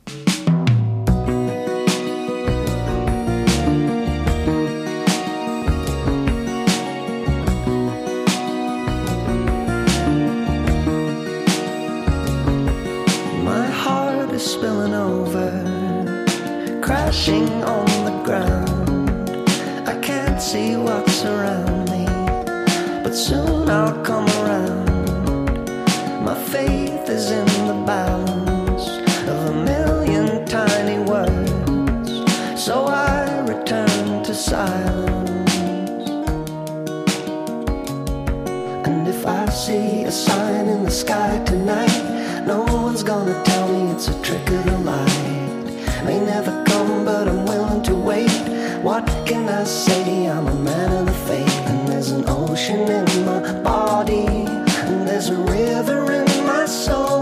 Crashing 17.07 17.63
on 17.63 17.85
the 18.03 18.21
ground. 18.25 19.49
I 19.87 19.97
can't 20.01 20.41
see 20.41 20.75
what's 20.75 21.23
around 21.23 21.89
me, 21.89 22.05
but 23.01 23.13
soon 23.13 23.69
I'll 23.69 24.03
come 24.03 24.27
around. 24.41 25.69
My 26.21 26.35
faith 26.35 27.07
is 27.07 27.31
in 27.31 27.45
the 27.65 27.81
balance 27.85 28.87
of 29.31 29.37
a 29.51 29.53
million 29.53 30.45
tiny 30.45 30.99
words, 30.99 32.11
so 32.61 32.87
I 32.87 33.39
return 33.53 34.21
to 34.25 34.35
silence. 34.35 36.09
And 38.85 39.07
if 39.07 39.25
I 39.25 39.45
see 39.47 40.03
a 40.03 40.11
sign 40.11 40.67
in 40.67 40.83
the 40.83 40.91
sky 40.91 41.41
tonight, 41.45 42.43
no 42.45 42.63
one's 42.63 43.01
gonna 43.01 43.41
tell 43.45 43.67
me 43.69 43.91
it's 43.93 44.09
a 44.09 44.21
trick 44.21 44.45
of 44.49 44.65
the 44.65 44.77
light. 44.79 46.03
May 46.03 46.19
never 46.19 46.66
can 49.27 49.49
I 49.49 49.65
say? 49.65 50.29
I'm 50.29 50.47
a 50.47 50.55
man 50.55 50.91
of 50.93 51.05
the 51.05 51.19
faith, 51.27 51.59
and 51.67 51.87
there's 51.87 52.11
an 52.11 52.23
ocean 52.27 52.89
in 52.89 53.25
my 53.25 53.41
body, 53.61 54.25
and 54.25 55.05
there's 55.05 55.29
a 55.29 55.35
river 55.35 56.13
in 56.13 56.45
my 56.45 56.65
soul, 56.65 57.16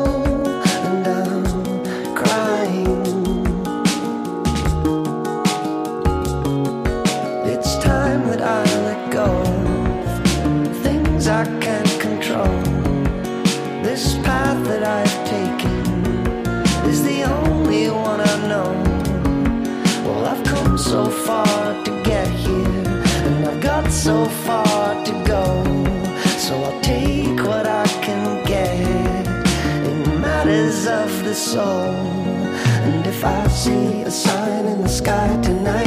And 31.58 33.08
if 33.08 33.24
I 33.24 33.48
see 33.48 34.02
a 34.02 34.12
sign 34.12 34.66
in 34.66 34.82
the 34.82 34.90
sky 34.90 35.40
tonight, 35.42 35.85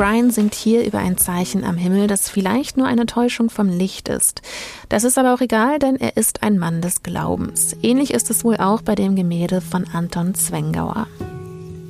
O'Brien 0.00 0.30
singt 0.30 0.54
hier 0.54 0.86
über 0.86 0.98
ein 0.98 1.18
Zeichen 1.18 1.62
am 1.62 1.76
Himmel, 1.76 2.06
das 2.06 2.30
vielleicht 2.30 2.78
nur 2.78 2.86
eine 2.86 3.04
Täuschung 3.04 3.50
vom 3.50 3.68
Licht 3.68 4.08
ist. 4.08 4.40
Das 4.88 5.04
ist 5.04 5.18
aber 5.18 5.34
auch 5.34 5.42
egal, 5.42 5.78
denn 5.78 5.96
er 5.96 6.16
ist 6.16 6.42
ein 6.42 6.58
Mann 6.58 6.80
des 6.80 7.02
Glaubens. 7.02 7.76
Ähnlich 7.82 8.14
ist 8.14 8.30
es 8.30 8.42
wohl 8.42 8.56
auch 8.56 8.80
bei 8.80 8.94
dem 8.94 9.14
Gemälde 9.14 9.60
von 9.60 9.84
Anton 9.92 10.34
Zwengauer. 10.34 11.06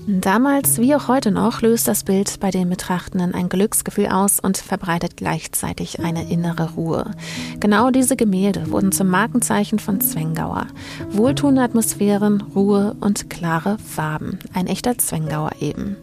Damals 0.08 0.80
wie 0.80 0.96
auch 0.96 1.06
heute 1.06 1.30
noch 1.30 1.62
löst 1.62 1.86
das 1.86 2.02
Bild 2.02 2.40
bei 2.40 2.50
den 2.50 2.68
Betrachtenden 2.68 3.32
ein 3.32 3.48
Glücksgefühl 3.48 4.08
aus 4.08 4.40
und 4.40 4.56
verbreitet 4.56 5.16
gleichzeitig 5.16 6.00
eine 6.00 6.28
innere 6.28 6.72
Ruhe. 6.72 7.12
Genau 7.60 7.92
diese 7.92 8.16
Gemälde 8.16 8.72
wurden 8.72 8.90
zum 8.90 9.06
Markenzeichen 9.06 9.78
von 9.78 10.00
Zwengauer. 10.00 10.66
Wohltuende 11.12 11.62
Atmosphären, 11.62 12.40
Ruhe 12.56 12.96
und 12.98 13.30
klare 13.30 13.78
Farben. 13.78 14.40
Ein 14.52 14.66
echter 14.66 14.98
Zwengauer 14.98 15.52
eben. 15.60 15.94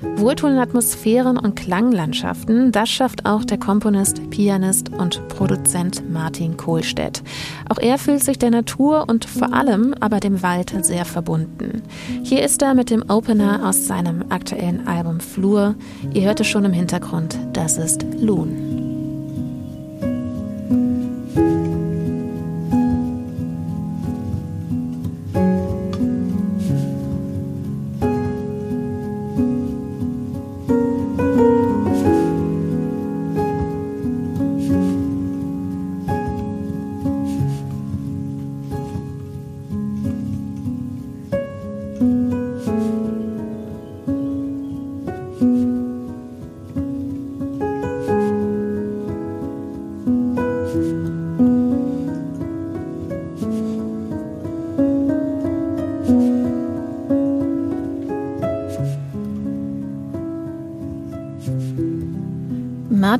Wohltuende 0.00 0.60
Atmosphären 0.60 1.38
und 1.38 1.56
Klanglandschaften, 1.56 2.72
das 2.72 2.88
schafft 2.88 3.26
auch 3.26 3.44
der 3.44 3.58
Komponist, 3.58 4.30
Pianist 4.30 4.90
und 4.90 5.26
Produzent 5.28 6.10
Martin 6.10 6.56
Kohlstedt. 6.56 7.22
Auch 7.68 7.78
er 7.78 7.98
fühlt 7.98 8.22
sich 8.22 8.38
der 8.38 8.50
Natur 8.50 9.08
und 9.08 9.24
vor 9.24 9.52
allem 9.52 9.94
aber 10.00 10.20
dem 10.20 10.42
Wald 10.42 10.74
sehr 10.84 11.04
verbunden. 11.04 11.82
Hier 12.22 12.42
ist 12.42 12.62
er 12.62 12.74
mit 12.74 12.90
dem 12.90 13.04
Opener 13.08 13.68
aus 13.68 13.86
seinem 13.86 14.24
aktuellen 14.30 14.86
Album 14.86 15.20
Flur. 15.20 15.74
Ihr 16.12 16.22
hört 16.22 16.40
es 16.40 16.46
schon 16.46 16.64
im 16.64 16.72
Hintergrund, 16.72 17.38
das 17.52 17.78
ist 17.78 18.04
Loon. 18.20 18.63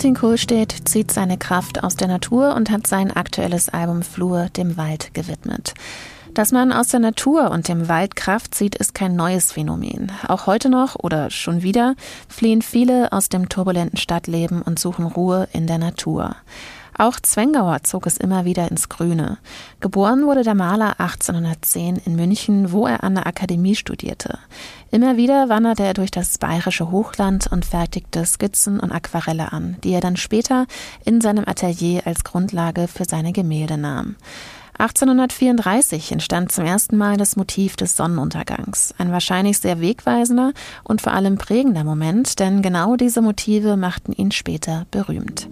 Martin 0.05 0.21
Kohlstedt 0.21 0.87
zieht 0.87 1.11
seine 1.11 1.39
Kraft 1.39 1.83
aus 1.83 1.97
der 1.97 2.09
Natur 2.09 2.55
und 2.57 2.71
hat 2.71 2.87
sein 2.87 3.11
aktuelles 3.11 3.71
Album 3.71 4.03
Flur 4.03 4.51
dem 4.55 4.77
Wald 4.77 5.15
gewidmet. 5.15 5.73
Dass 6.35 6.53
man 6.53 6.73
aus 6.73 6.89
der 6.89 7.01
Natur 7.01 7.51
und 7.51 7.69
dem 7.69 7.89
Wald 7.89 8.15
Kraft 8.15 8.55
zieht, 8.55 8.75
ist 8.75 8.95
kein 8.95 9.17
neues 9.17 9.53
Phänomen. 9.53 10.13
Auch 10.29 10.47
heute 10.47 10.69
noch 10.69 10.97
oder 10.97 11.31
schon 11.31 11.63
wieder 11.63 11.95
fliehen 12.29 12.61
viele 12.61 13.13
aus 13.13 13.31
dem 13.31 13.49
turbulenten 13.49 13.97
Stadtleben 13.97 14.61
und 14.61 14.79
suchen 14.79 15.07
Ruhe 15.07 15.49
in 15.55 15.67
der 15.67 15.79
Natur. 15.79 16.37
Auch 16.97 17.19
Zwengauer 17.19 17.83
zog 17.83 18.07
es 18.07 18.17
immer 18.17 18.45
wieder 18.45 18.71
ins 18.71 18.89
Grüne. 18.89 19.39
Geboren 19.81 20.27
wurde 20.27 20.45
der 20.45 20.55
Maler 20.55 21.01
1810 21.01 21.97
in 21.97 22.15
München, 22.15 22.71
wo 22.71 22.87
er 22.87 23.03
an 23.03 23.17
der 23.17 23.27
Akademie 23.27 23.75
studierte. 23.75 24.39
Immer 24.93 25.17
wieder 25.17 25.49
wanderte 25.49 25.83
er 25.83 25.95
durch 25.95 26.13
das 26.13 26.39
bayerische 26.39 26.93
Hochland 26.93 27.49
und 27.51 27.65
fertigte 27.65 28.25
Skizzen 28.25 28.79
und 28.79 28.93
Aquarelle 28.93 29.53
an, 29.53 29.77
die 29.83 29.93
er 29.93 30.01
dann 30.01 30.17
später 30.17 30.67
in 31.05 31.21
seinem 31.21 31.45
Atelier 31.49 32.03
als 32.07 32.23
Grundlage 32.23 32.87
für 32.87 33.05
seine 33.05 33.33
Gemälde 33.33 33.77
nahm. 33.77 34.15
1834 34.79 36.11
entstand 36.13 36.51
zum 36.51 36.65
ersten 36.65 36.97
Mal 36.97 37.17
das 37.17 37.37
Motiv 37.37 37.77
des 37.77 37.97
Sonnenuntergangs, 37.97 38.93
ein 38.99 39.13
wahrscheinlich 39.13 39.59
sehr 39.59 39.81
wegweisender 39.81 40.53
und 40.83 41.01
vor 41.01 41.13
allem 41.13 41.39
prägender 41.39 41.85
Moment, 41.85 42.41
denn 42.41 42.61
genau 42.61 42.97
diese 42.97 43.23
Motive 43.23 43.77
machten 43.77 44.13
ihn 44.13 44.33
später 44.33 44.87
berühmt. 44.91 45.49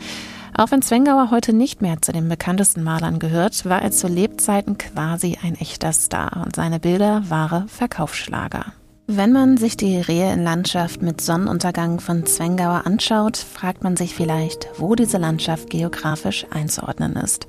Auch 0.54 0.70
wenn 0.70 0.82
Zwengauer 0.82 1.30
heute 1.30 1.54
nicht 1.54 1.80
mehr 1.80 2.02
zu 2.02 2.12
den 2.12 2.28
bekanntesten 2.28 2.82
Malern 2.82 3.18
gehört, 3.18 3.64
war 3.64 3.80
er 3.80 3.90
zu 3.90 4.06
Lebzeiten 4.06 4.76
quasi 4.76 5.38
ein 5.42 5.54
echter 5.54 5.92
Star 5.92 6.42
und 6.44 6.56
seine 6.56 6.78
Bilder 6.78 7.22
wahre 7.28 7.64
Verkaufsschlager. 7.68 8.66
Wenn 9.06 9.32
man 9.32 9.56
sich 9.56 9.76
die 9.76 9.96
Rehe 9.96 10.32
in 10.32 10.44
Landschaft 10.44 11.02
mit 11.02 11.20
Sonnenuntergang 11.20 12.00
von 12.00 12.26
Zwengauer 12.26 12.86
anschaut, 12.86 13.36
fragt 13.36 13.82
man 13.82 13.96
sich 13.96 14.14
vielleicht, 14.14 14.68
wo 14.76 14.94
diese 14.94 15.18
Landschaft 15.18 15.70
geografisch 15.70 16.46
einzuordnen 16.50 17.16
ist. 17.16 17.46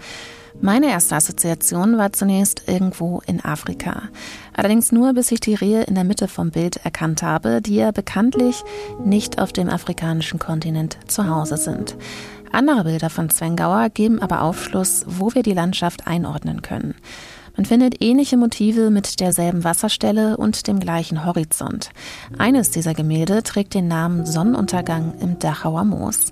Meine 0.62 0.89
erste 0.89 1.16
Assoziation 1.16 1.98
war 1.98 2.13
zunächst 2.13 2.68
irgendwo 2.68 3.22
in 3.26 3.44
Afrika. 3.44 4.04
Allerdings 4.54 4.92
nur, 4.92 5.13
bis 5.13 5.32
ich 5.32 5.39
die 5.39 5.56
Rehe 5.56 5.84
in 5.84 5.96
der 5.96 6.04
Mitte 6.04 6.28
vom 6.28 6.52
Bild 6.52 6.78
erkannt 6.86 7.24
habe, 7.24 7.62
die 7.62 7.76
ja 7.76 7.92
bekanntlich 7.92 8.63
nicht 9.04 9.39
auf 9.39 9.52
dem 9.52 9.68
afrikanischen 9.70 10.39
Kontinent 10.39 10.98
zu 11.08 11.28
Hause 11.28 11.58
sind. 11.58 11.96
Andere 12.54 12.84
Bilder 12.84 13.10
von 13.10 13.32
Zwengauer 13.32 13.89
geben 13.89 14.22
aber 14.22 14.44
Aufschluss, 14.44 15.06
wo 15.08 15.34
wir 15.34 15.42
die 15.42 15.54
Landschaft 15.54 16.06
einordnen 16.06 16.62
können. 16.62 16.94
Man 17.58 17.66
findet 17.66 18.02
ähnliche 18.02 18.38
Motive 18.38 18.92
mit 18.92 19.20
derselben 19.20 19.63
Wasserstelle 19.63 20.38
und 20.38 20.68
dem 20.68 20.80
gleichen 20.80 21.26
Horizont. 21.26 21.89
Eines 22.38 22.70
dieser 22.70 22.94
Gemälde 22.94 23.42
trägt 23.42 23.74
den 23.74 23.88
Namen 23.88 24.26
Sonnenuntergang 24.26 25.13
im 25.20 25.39
Dachauer 25.39 25.84
Moos. 25.84 26.32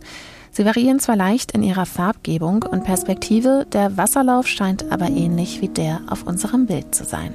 Sie 0.51 0.65
variieren 0.65 0.99
zwar 0.99 1.15
leicht 1.15 1.53
in 1.53 1.63
ihrer 1.63 1.87
Farbgebung 1.87 2.63
und 2.63 2.83
Perspektive, 2.83 3.65
der 3.71 3.97
Wasserlauf 3.97 4.47
scheint 4.47 4.91
aber 4.91 5.09
ähnlich 5.09 5.61
wie 5.61 5.69
der 5.69 6.01
auf 6.07 6.23
unserem 6.23 6.67
Bild 6.67 6.93
zu 6.93 7.03
sein. 7.03 7.33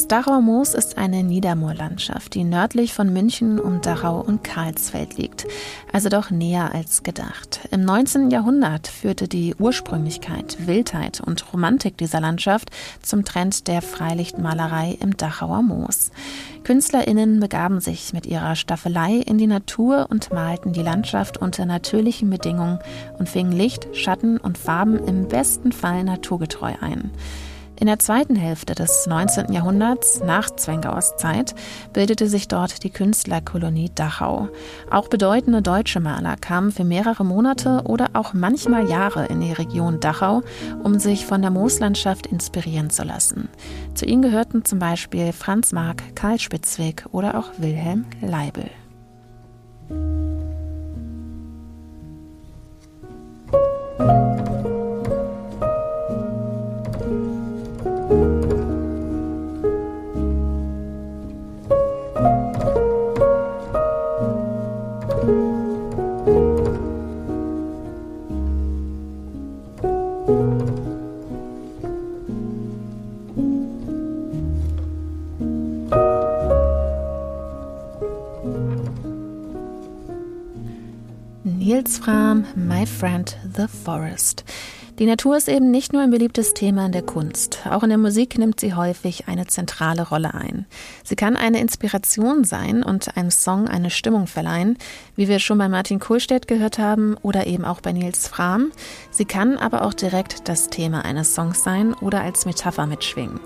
Das 0.00 0.08
Dachauer 0.08 0.40
Moos 0.40 0.72
ist 0.72 0.96
eine 0.96 1.22
Niedermoorlandschaft, 1.22 2.32
die 2.32 2.42
nördlich 2.42 2.94
von 2.94 3.12
München 3.12 3.60
um 3.60 3.82
Dachau 3.82 4.22
und 4.22 4.42
Karlsfeld 4.42 5.18
liegt, 5.18 5.46
also 5.92 6.08
doch 6.08 6.30
näher 6.30 6.74
als 6.74 7.02
gedacht. 7.02 7.60
Im 7.70 7.84
19. 7.84 8.30
Jahrhundert 8.30 8.88
führte 8.88 9.28
die 9.28 9.54
Ursprünglichkeit, 9.56 10.66
Wildheit 10.66 11.20
und 11.20 11.52
Romantik 11.52 11.98
dieser 11.98 12.18
Landschaft 12.18 12.70
zum 13.02 13.26
Trend 13.26 13.68
der 13.68 13.82
Freilichtmalerei 13.82 14.96
im 15.02 15.18
Dachauer 15.18 15.60
Moos. 15.60 16.12
KünstlerInnen 16.64 17.38
begaben 17.38 17.82
sich 17.82 18.14
mit 18.14 18.24
ihrer 18.24 18.56
Staffelei 18.56 19.16
in 19.16 19.36
die 19.36 19.46
Natur 19.46 20.06
und 20.08 20.32
malten 20.32 20.72
die 20.72 20.82
Landschaft 20.82 21.36
unter 21.36 21.66
natürlichen 21.66 22.30
Bedingungen 22.30 22.78
und 23.18 23.28
fingen 23.28 23.52
Licht, 23.52 23.86
Schatten 23.92 24.38
und 24.38 24.56
Farben 24.56 24.96
im 25.06 25.28
besten 25.28 25.72
Fall 25.72 26.04
naturgetreu 26.04 26.72
ein. 26.80 27.10
In 27.80 27.86
der 27.86 27.98
zweiten 27.98 28.36
Hälfte 28.36 28.74
des 28.74 29.06
19. 29.06 29.54
Jahrhunderts, 29.54 30.20
nach 30.22 30.50
Zwengauers 30.50 31.16
Zeit, 31.16 31.54
bildete 31.94 32.28
sich 32.28 32.46
dort 32.46 32.84
die 32.84 32.90
Künstlerkolonie 32.90 33.90
Dachau. 33.94 34.50
Auch 34.90 35.08
bedeutende 35.08 35.62
deutsche 35.62 35.98
Maler 35.98 36.36
kamen 36.36 36.72
für 36.72 36.84
mehrere 36.84 37.24
Monate 37.24 37.80
oder 37.86 38.10
auch 38.12 38.34
manchmal 38.34 38.86
Jahre 38.90 39.24
in 39.26 39.40
die 39.40 39.54
Region 39.54 39.98
Dachau, 39.98 40.42
um 40.82 40.98
sich 40.98 41.24
von 41.24 41.40
der 41.40 41.50
Mooslandschaft 41.50 42.26
inspirieren 42.26 42.90
zu 42.90 43.02
lassen. 43.02 43.48
Zu 43.94 44.04
ihnen 44.04 44.20
gehörten 44.20 44.66
zum 44.66 44.78
Beispiel 44.78 45.32
Franz 45.32 45.72
Marc, 45.72 46.14
Karl 46.14 46.38
Spitzweg 46.38 47.06
oder 47.12 47.38
auch 47.38 47.48
Wilhelm 47.56 48.04
Leibel. 48.20 48.70
My 82.80 82.86
Friend 82.86 83.36
the 83.58 83.66
Forest. 83.84 84.42
Die 84.98 85.04
Natur 85.04 85.36
ist 85.36 85.50
eben 85.50 85.70
nicht 85.70 85.92
nur 85.92 86.00
ein 86.00 86.10
beliebtes 86.10 86.54
Thema 86.54 86.86
in 86.86 86.92
der 86.92 87.02
Kunst. 87.02 87.58
Auch 87.68 87.82
in 87.82 87.90
der 87.90 87.98
Musik 87.98 88.38
nimmt 88.38 88.58
sie 88.58 88.72
häufig 88.72 89.28
eine 89.28 89.46
zentrale 89.46 90.08
Rolle 90.08 90.32
ein. 90.32 90.64
Sie 91.04 91.14
kann 91.14 91.36
eine 91.36 91.60
Inspiration 91.60 92.42
sein 92.44 92.82
und 92.82 93.18
einem 93.18 93.30
Song 93.30 93.68
eine 93.68 93.90
Stimmung 93.90 94.26
verleihen, 94.26 94.78
wie 95.14 95.28
wir 95.28 95.40
schon 95.40 95.58
bei 95.58 95.68
Martin 95.68 95.98
Kohlstedt 95.98 96.48
gehört 96.48 96.78
haben 96.78 97.18
oder 97.20 97.46
eben 97.46 97.66
auch 97.66 97.82
bei 97.82 97.92
Nils 97.92 98.26
Fram. 98.26 98.72
Sie 99.10 99.26
kann 99.26 99.58
aber 99.58 99.82
auch 99.84 99.92
direkt 99.92 100.48
das 100.48 100.70
Thema 100.70 101.04
eines 101.04 101.34
Songs 101.34 101.62
sein 101.62 101.92
oder 101.92 102.22
als 102.22 102.46
Metapher 102.46 102.86
mitschwingen. 102.86 103.40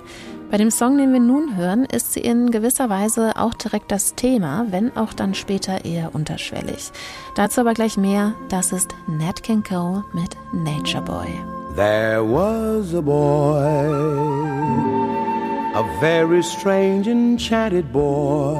Bei 0.54 0.58
dem 0.58 0.70
Song, 0.70 0.98
den 0.98 1.12
wir 1.12 1.18
nun 1.18 1.56
hören, 1.56 1.84
ist 1.84 2.12
sie 2.12 2.20
in 2.20 2.52
gewisser 2.52 2.88
Weise 2.88 3.32
auch 3.34 3.54
direkt 3.54 3.90
das 3.90 4.14
Thema, 4.14 4.66
wenn 4.70 4.96
auch 4.96 5.12
dann 5.12 5.34
später 5.34 5.84
eher 5.84 6.14
unterschwellig. 6.14 6.92
Dazu 7.34 7.62
aber 7.62 7.74
gleich 7.74 7.96
mehr. 7.96 8.34
Das 8.50 8.70
ist 8.70 8.94
Nat 9.08 9.42
King 9.42 9.64
Cole 9.64 10.04
mit 10.12 10.36
Nature 10.52 11.02
Boy. 11.02 11.26
There 11.74 12.22
was 12.22 12.94
a 12.94 13.00
boy, 13.00 13.58
a 15.74 15.82
very 15.98 16.40
strange 16.44 17.08
enchanted 17.08 17.92
boy. 17.92 18.54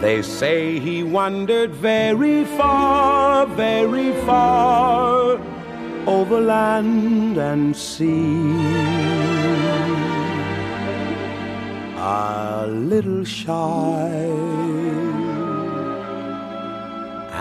They 0.00 0.22
say 0.22 0.78
he 0.78 1.02
wandered 1.02 1.74
very 1.74 2.44
far, 2.56 3.48
very 3.56 4.12
far 4.24 5.40
over 6.06 6.40
land 6.40 7.38
and 7.38 7.76
sea. 7.76 9.24
a 12.06 12.66
little 12.66 13.24
shy 13.24 14.10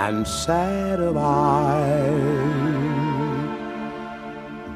and 0.04 0.26
sad 0.26 1.02
of 1.02 1.18
eye, 1.18 2.10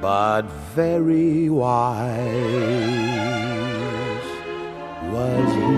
but 0.01 0.41
very 0.75 1.49
wise 1.49 2.17
was 5.13 5.49
he. 5.55 5.77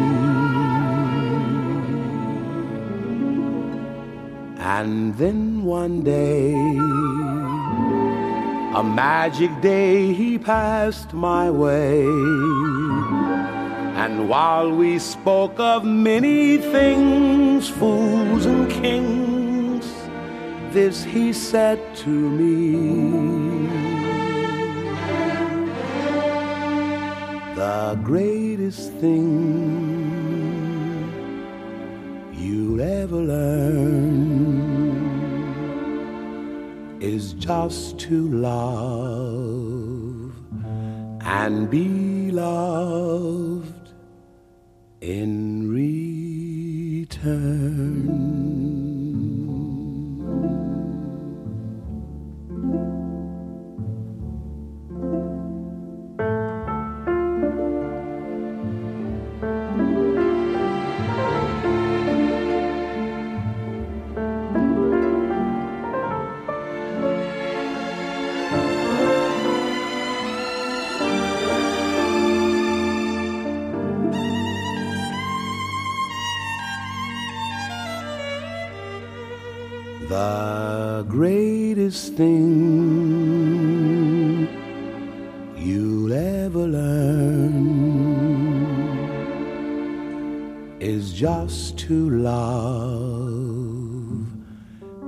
And 4.57 5.15
then 5.17 5.63
one 5.63 6.01
day, 6.01 6.55
a 8.79 8.83
magic 8.83 9.51
day, 9.59 10.13
he 10.13 10.37
passed 10.39 11.11
my 11.13 11.51
way 11.51 11.99
and 14.03 14.29
while 14.29 14.71
we 14.71 14.97
spoke 14.97 15.59
of 15.59 15.83
many 15.83 16.57
things, 16.57 17.67
fools 17.67 18.45
and 18.45 18.71
kings, 18.71 19.85
this 20.71 21.03
he 21.03 21.33
said 21.33 21.79
to 21.97 22.09
me. 22.09 23.67
The 27.55 27.99
greatest 28.01 28.93
thing 29.01 29.27
you'll 32.31 32.79
ever 32.79 33.17
learn 33.17 34.28
is 37.01 37.33
just 37.33 37.97
to 37.99 38.27
love 38.29 39.19
and 41.21 41.69
be 41.69 42.31
loved 42.31 43.93
in 45.01 45.69
return. 47.07 48.08
The 80.09 81.05
greatest 81.07 82.15
thing 82.15 82.49
you'll 85.55 86.11
ever 86.11 86.65
learn 86.65 87.67
is 90.79 91.13
just 91.13 91.77
to 91.85 92.09
love 92.09 92.89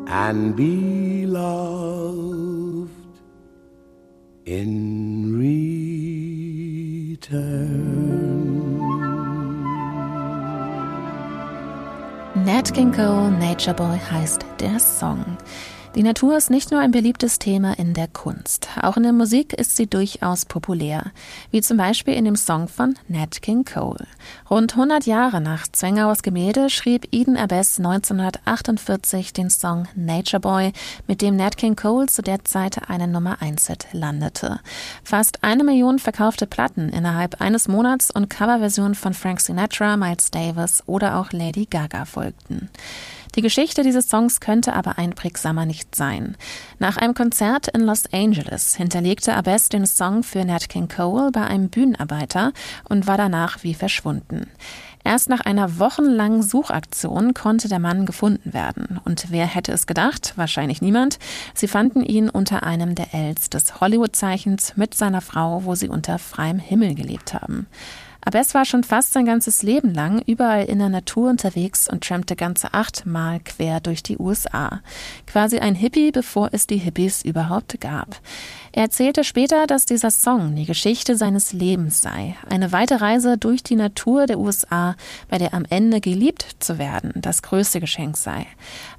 and 0.05 0.55
be 0.55 1.25
loved 1.25 2.91
in 4.45 5.35
return. 5.39 7.31
Nat 12.45 12.71
King 12.71 12.93
Cole, 12.93 13.31
Nature 13.31 13.73
Boy 13.73 13.97
heißt 13.97 14.50
der 14.61 14.79
Song. 14.79 15.25
Die 15.95 16.03
Natur 16.03 16.37
ist 16.37 16.49
nicht 16.49 16.71
nur 16.71 16.79
ein 16.79 16.91
beliebtes 16.91 17.37
Thema 17.37 17.77
in 17.77 17.93
der 17.93 18.07
Kunst. 18.07 18.69
Auch 18.81 18.95
in 18.95 19.03
der 19.03 19.11
Musik 19.11 19.51
ist 19.51 19.75
sie 19.75 19.87
durchaus 19.87 20.45
populär. 20.45 21.11
Wie 21.49 21.61
zum 21.61 21.75
Beispiel 21.75 22.13
in 22.13 22.23
dem 22.23 22.37
Song 22.37 22.69
von 22.69 22.95
Nat 23.09 23.41
King 23.41 23.65
Cole. 23.65 24.07
Rund 24.49 24.73
100 24.73 25.05
Jahre 25.05 25.41
nach 25.41 25.67
Zwengauers 25.67 26.23
Gemälde 26.23 26.69
schrieb 26.69 27.09
Eden 27.11 27.35
Abess 27.35 27.77
1948 27.77 29.33
den 29.33 29.49
Song 29.49 29.85
Nature 29.93 30.39
Boy, 30.39 30.71
mit 31.07 31.21
dem 31.21 31.35
Nat 31.35 31.57
King 31.57 31.75
Cole 31.75 32.05
zu 32.05 32.21
der 32.21 32.45
Zeit 32.45 32.89
einen 32.89 33.11
Nummer 33.11 33.41
1 33.41 33.67
Hit 33.67 33.87
landete. 33.91 34.61
Fast 35.03 35.43
eine 35.43 35.65
Million 35.65 35.99
verkaufte 35.99 36.47
Platten 36.47 36.87
innerhalb 36.87 37.41
eines 37.41 37.67
Monats 37.67 38.11
und 38.11 38.29
Coverversionen 38.29 38.95
von 38.95 39.13
Frank 39.13 39.41
Sinatra, 39.41 39.97
Miles 39.97 40.31
Davis 40.31 40.83
oder 40.85 41.17
auch 41.17 41.33
Lady 41.33 41.65
Gaga 41.65 42.05
folgten. 42.05 42.69
Die 43.35 43.41
Geschichte 43.41 43.81
dieses 43.83 44.09
Songs 44.09 44.41
könnte 44.41 44.73
aber 44.73 44.97
einprägsamer 44.97 45.65
nicht 45.65 45.95
sein. 45.95 46.35
Nach 46.79 46.97
einem 46.97 47.13
Konzert 47.13 47.69
in 47.69 47.81
Los 47.81 48.03
Angeles 48.11 48.75
hinterlegte 48.75 49.33
Abess 49.33 49.69
den 49.69 49.85
Song 49.85 50.23
für 50.23 50.43
Nat 50.43 50.67
King 50.67 50.89
Cole 50.89 51.31
bei 51.31 51.41
einem 51.41 51.69
Bühnenarbeiter 51.69 52.51
und 52.89 53.07
war 53.07 53.17
danach 53.17 53.63
wie 53.63 53.73
verschwunden. 53.73 54.47
Erst 55.03 55.29
nach 55.29 55.39
einer 55.39 55.79
wochenlangen 55.79 56.43
Suchaktion 56.43 57.33
konnte 57.33 57.69
der 57.69 57.79
Mann 57.79 58.05
gefunden 58.05 58.53
werden. 58.53 58.99
Und 59.05 59.27
wer 59.29 59.45
hätte 59.45 59.71
es 59.71 59.87
gedacht? 59.87 60.33
Wahrscheinlich 60.35 60.81
niemand. 60.81 61.17
Sie 61.55 61.67
fanden 61.67 62.03
ihn 62.03 62.29
unter 62.29 62.63
einem 62.63 62.95
der 62.95 63.13
Els 63.13 63.49
des 63.49 63.79
Hollywood-Zeichens 63.79 64.73
mit 64.75 64.93
seiner 64.93 65.21
Frau, 65.21 65.63
wo 65.63 65.73
sie 65.73 65.89
unter 65.89 66.19
freiem 66.19 66.59
Himmel 66.59 66.95
gelebt 66.95 67.33
haben. 67.33 67.67
Aber 68.23 68.39
es 68.39 68.53
war 68.53 68.65
schon 68.65 68.83
fast 68.83 69.13
sein 69.13 69.25
ganzes 69.25 69.63
Leben 69.63 69.93
lang 69.93 70.21
überall 70.25 70.65
in 70.65 70.79
der 70.79 70.89
Natur 70.89 71.29
unterwegs 71.29 71.89
und 71.89 72.03
trampte 72.03 72.35
ganze 72.35 72.73
achtmal 72.73 73.39
quer 73.39 73.79
durch 73.79 74.03
die 74.03 74.17
USA. 74.17 74.81
Quasi 75.25 75.59
ein 75.59 75.75
Hippie, 75.75 76.11
bevor 76.11 76.49
es 76.51 76.67
die 76.67 76.77
Hippies 76.77 77.23
überhaupt 77.23 77.81
gab. 77.81 78.19
Er 78.73 78.83
erzählte 78.83 79.23
später, 79.23 79.67
dass 79.67 79.85
dieser 79.85 80.11
Song 80.11 80.55
die 80.55 80.65
Geschichte 80.65 81.17
seines 81.17 81.51
Lebens 81.51 82.01
sei. 82.01 82.35
Eine 82.49 82.71
weite 82.71 83.01
Reise 83.01 83.37
durch 83.37 83.63
die 83.63 83.75
Natur 83.75 84.27
der 84.27 84.39
USA, 84.39 84.95
bei 85.29 85.37
der 85.37 85.53
am 85.53 85.65
Ende 85.69 85.99
geliebt 85.99 86.45
zu 86.59 86.77
werden 86.77 87.11
das 87.15 87.41
größte 87.41 87.79
Geschenk 87.79 88.17
sei. 88.17 88.45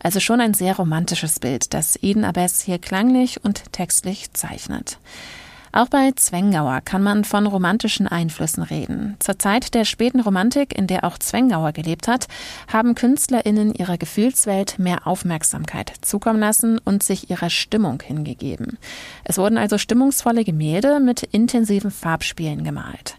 Also 0.03 0.21
schon 0.21 0.41
ein 0.41 0.55
sehr 0.55 0.77
romantisches 0.77 1.39
Bild, 1.39 1.73
das 1.75 1.99
Eden 2.03 2.25
Abess 2.25 2.63
hier 2.63 2.79
klanglich 2.79 3.43
und 3.45 3.73
textlich 3.73 4.33
zeichnet. 4.33 4.99
Auch 5.75 5.89
bei 5.89 6.13
Zwengauer 6.15 6.83
kann 6.83 7.03
man 7.03 7.25
von 7.25 7.47
romantischen 7.47 8.07
Einflüssen 8.07 8.63
reden. 8.63 9.17
Zur 9.21 9.39
Zeit 9.39 9.73
der 9.73 9.87
späten 9.87 10.21
Romantik, 10.21 10.77
in 10.77 10.87
der 10.87 11.05
auch 11.05 11.17
Zwengauer 11.17 11.73
gelebt 11.73 12.09
hat, 12.09 12.29
haben 12.71 12.95
KünstlerInnen 12.95 13.75
ihrer 13.75 13.97
Gefühlswelt 13.97 14.79
mehr 14.79 15.07
Aufmerksamkeit 15.07 15.95
zukommen 16.03 16.41
lassen 16.41 16.79
und 16.79 17.03
sich 17.03 17.31
ihrer 17.31 17.49
Stimmung 17.49 18.03
hingegeben. 18.03 18.79
Es 19.25 19.39
wurden 19.39 19.57
also 19.57 19.79
stimmungsvolle 19.79 20.45
Gemälde 20.45 21.01
mit 21.01 21.23
intensiven 21.23 21.91
Farbspielen 21.91 22.65
gemalt. 22.65 23.17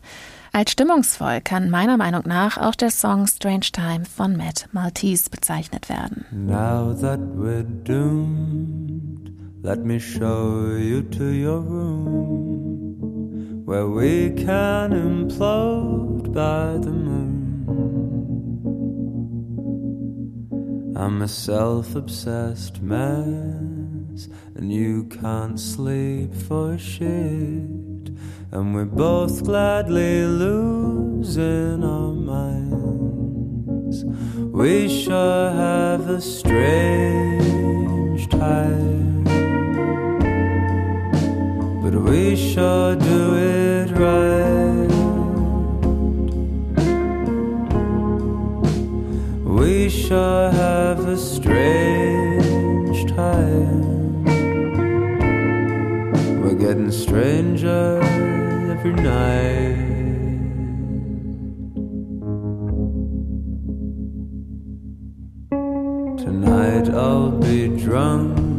Als 0.52 0.72
stimmungsvoll 0.72 1.42
kann 1.42 1.72
meiner 1.72 1.98
Meinung 1.98 2.22
nach 2.28 2.60
auch 2.60 2.76
der 2.76 2.92
Song 2.92 3.26
Strange 3.26 3.72
Time 3.72 4.06
von 4.06 4.38
Matt 4.38 4.70
Maltese 4.72 5.32
bezeichnet 5.32 5.90
werden. 5.90 6.26
Now 6.30 6.94
that 6.94 7.20
we're 7.36 7.64
doomed. 7.64 9.43
Let 9.66 9.80
me 9.80 9.98
show 9.98 10.76
you 10.76 11.04
to 11.04 11.26
your 11.26 11.62
room 11.62 13.00
where 13.64 13.88
we 13.88 14.32
can 14.32 14.92
implode 14.92 16.34
by 16.34 16.78
the 16.84 16.92
moon. 16.92 17.64
I'm 20.98 21.22
a 21.22 21.30
self 21.30 21.96
obsessed 21.96 22.82
mess, 22.82 24.28
and 24.56 24.70
you 24.70 25.06
can't 25.06 25.58
sleep 25.58 26.34
for 26.34 26.78
shit. 26.78 28.10
And 28.52 28.76
we're 28.76 28.84
both 28.84 29.46
gladly 29.46 30.26
losing 30.26 31.86
our 31.86 32.12
minds. 32.12 34.04
We 34.04 34.90
sure 34.90 35.52
have 35.52 36.10
a 36.10 36.20
strange 36.20 37.48
time 38.28 39.14
but 41.94 42.02
we 42.10 42.36
shall 42.36 42.96
do 42.96 43.36
it 43.36 43.92
right. 43.92 44.90
We 49.46 49.90
shall 49.90 50.52
have 50.52 51.08
a 51.08 51.18
strange 51.18 53.06
time. 53.12 54.24
We're 56.42 56.56
getting 56.56 56.92
stranger 56.92 58.00
every 58.72 58.94
night. 58.94 59.92
Tonight 66.18 66.90
I'll 66.90 67.32
be 67.32 67.68
drunk 67.68 68.53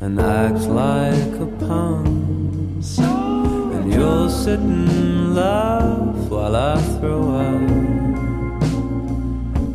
and 0.00 0.18
act 0.18 0.66
like 0.66 1.34
a 1.40 1.46
punk. 1.66 2.06
And 3.74 3.92
you'll 3.92 4.30
sit 4.30 4.58
and 4.58 5.34
laugh 5.34 6.16
while 6.30 6.56
I 6.56 6.80
throw 6.98 7.22
up. 7.36 7.60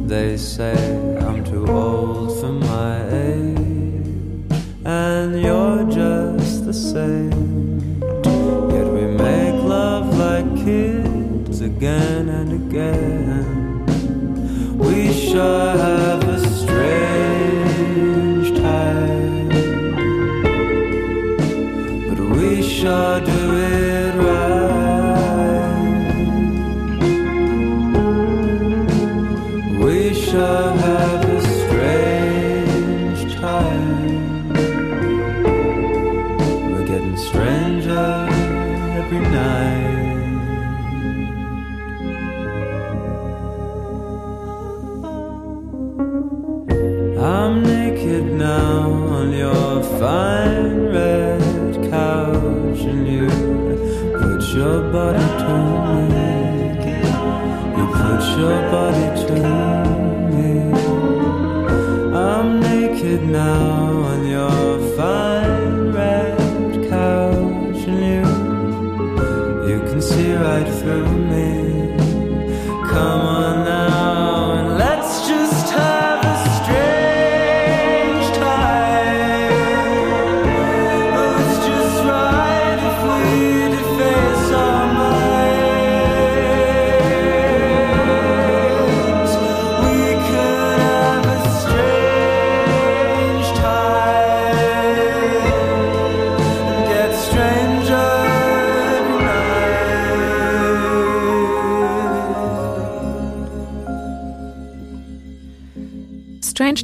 They 0.07 0.38
say 0.38 0.76
I'm 1.19 1.43
too 1.43 1.67
old 1.67 2.39
for 2.39 2.51
my 2.51 3.07
age, 3.09 4.41
and 4.84 5.41
you're 5.41 5.84
just 5.91 6.65
the 6.65 6.73
same. 6.73 8.01
Yet 8.73 8.88
we 8.88 9.05
make 9.05 9.55
love 9.63 10.17
like 10.17 10.55
kids 10.65 11.61
again 11.61 12.30
and 12.30 12.51
again. 12.61 13.45
We 14.78 15.11
sure 15.13 15.78
have 15.78 16.04
shadow 22.86 23.44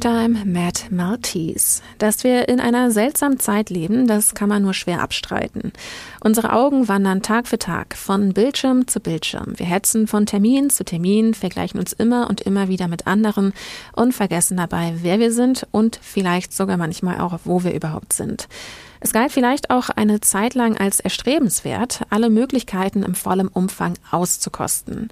Time, 0.02 0.44
Matt 0.44 0.86
Maltese. 0.90 1.80
Dass 1.98 2.24
wir 2.24 2.48
in 2.48 2.58
einer 2.58 2.90
seltsamen 2.90 3.38
Zeit 3.38 3.70
leben, 3.70 4.08
das 4.08 4.34
kann 4.34 4.48
man 4.48 4.60
nur 4.60 4.74
schwer 4.74 5.00
abstreiten. 5.00 5.72
Unsere 6.24 6.52
Augen 6.52 6.88
wandern 6.88 7.22
Tag 7.22 7.46
für 7.46 7.56
Tag 7.58 7.94
von 7.96 8.32
Bildschirm 8.32 8.88
zu 8.88 8.98
Bildschirm. 8.98 9.56
Wir 9.60 9.66
hetzen 9.66 10.08
von 10.08 10.26
Termin 10.26 10.70
zu 10.70 10.84
Termin, 10.84 11.34
vergleichen 11.34 11.78
uns 11.78 11.92
immer 11.92 12.28
und 12.28 12.40
immer 12.40 12.66
wieder 12.66 12.88
mit 12.88 13.06
anderen 13.06 13.52
und 13.92 14.12
vergessen 14.12 14.56
dabei, 14.56 14.92
wer 15.02 15.20
wir 15.20 15.30
sind 15.30 15.68
und 15.70 16.00
vielleicht 16.02 16.52
sogar 16.52 16.78
manchmal 16.78 17.20
auch, 17.20 17.38
wo 17.44 17.62
wir 17.62 17.72
überhaupt 17.72 18.12
sind. 18.12 18.48
Es 18.98 19.12
galt 19.12 19.30
vielleicht 19.30 19.70
auch 19.70 19.88
eine 19.88 20.20
Zeit 20.20 20.54
lang 20.54 20.76
als 20.76 20.98
erstrebenswert, 20.98 22.02
alle 22.10 22.28
Möglichkeiten 22.28 23.04
im 23.04 23.14
vollen 23.14 23.46
Umfang 23.46 23.94
auszukosten. 24.10 25.10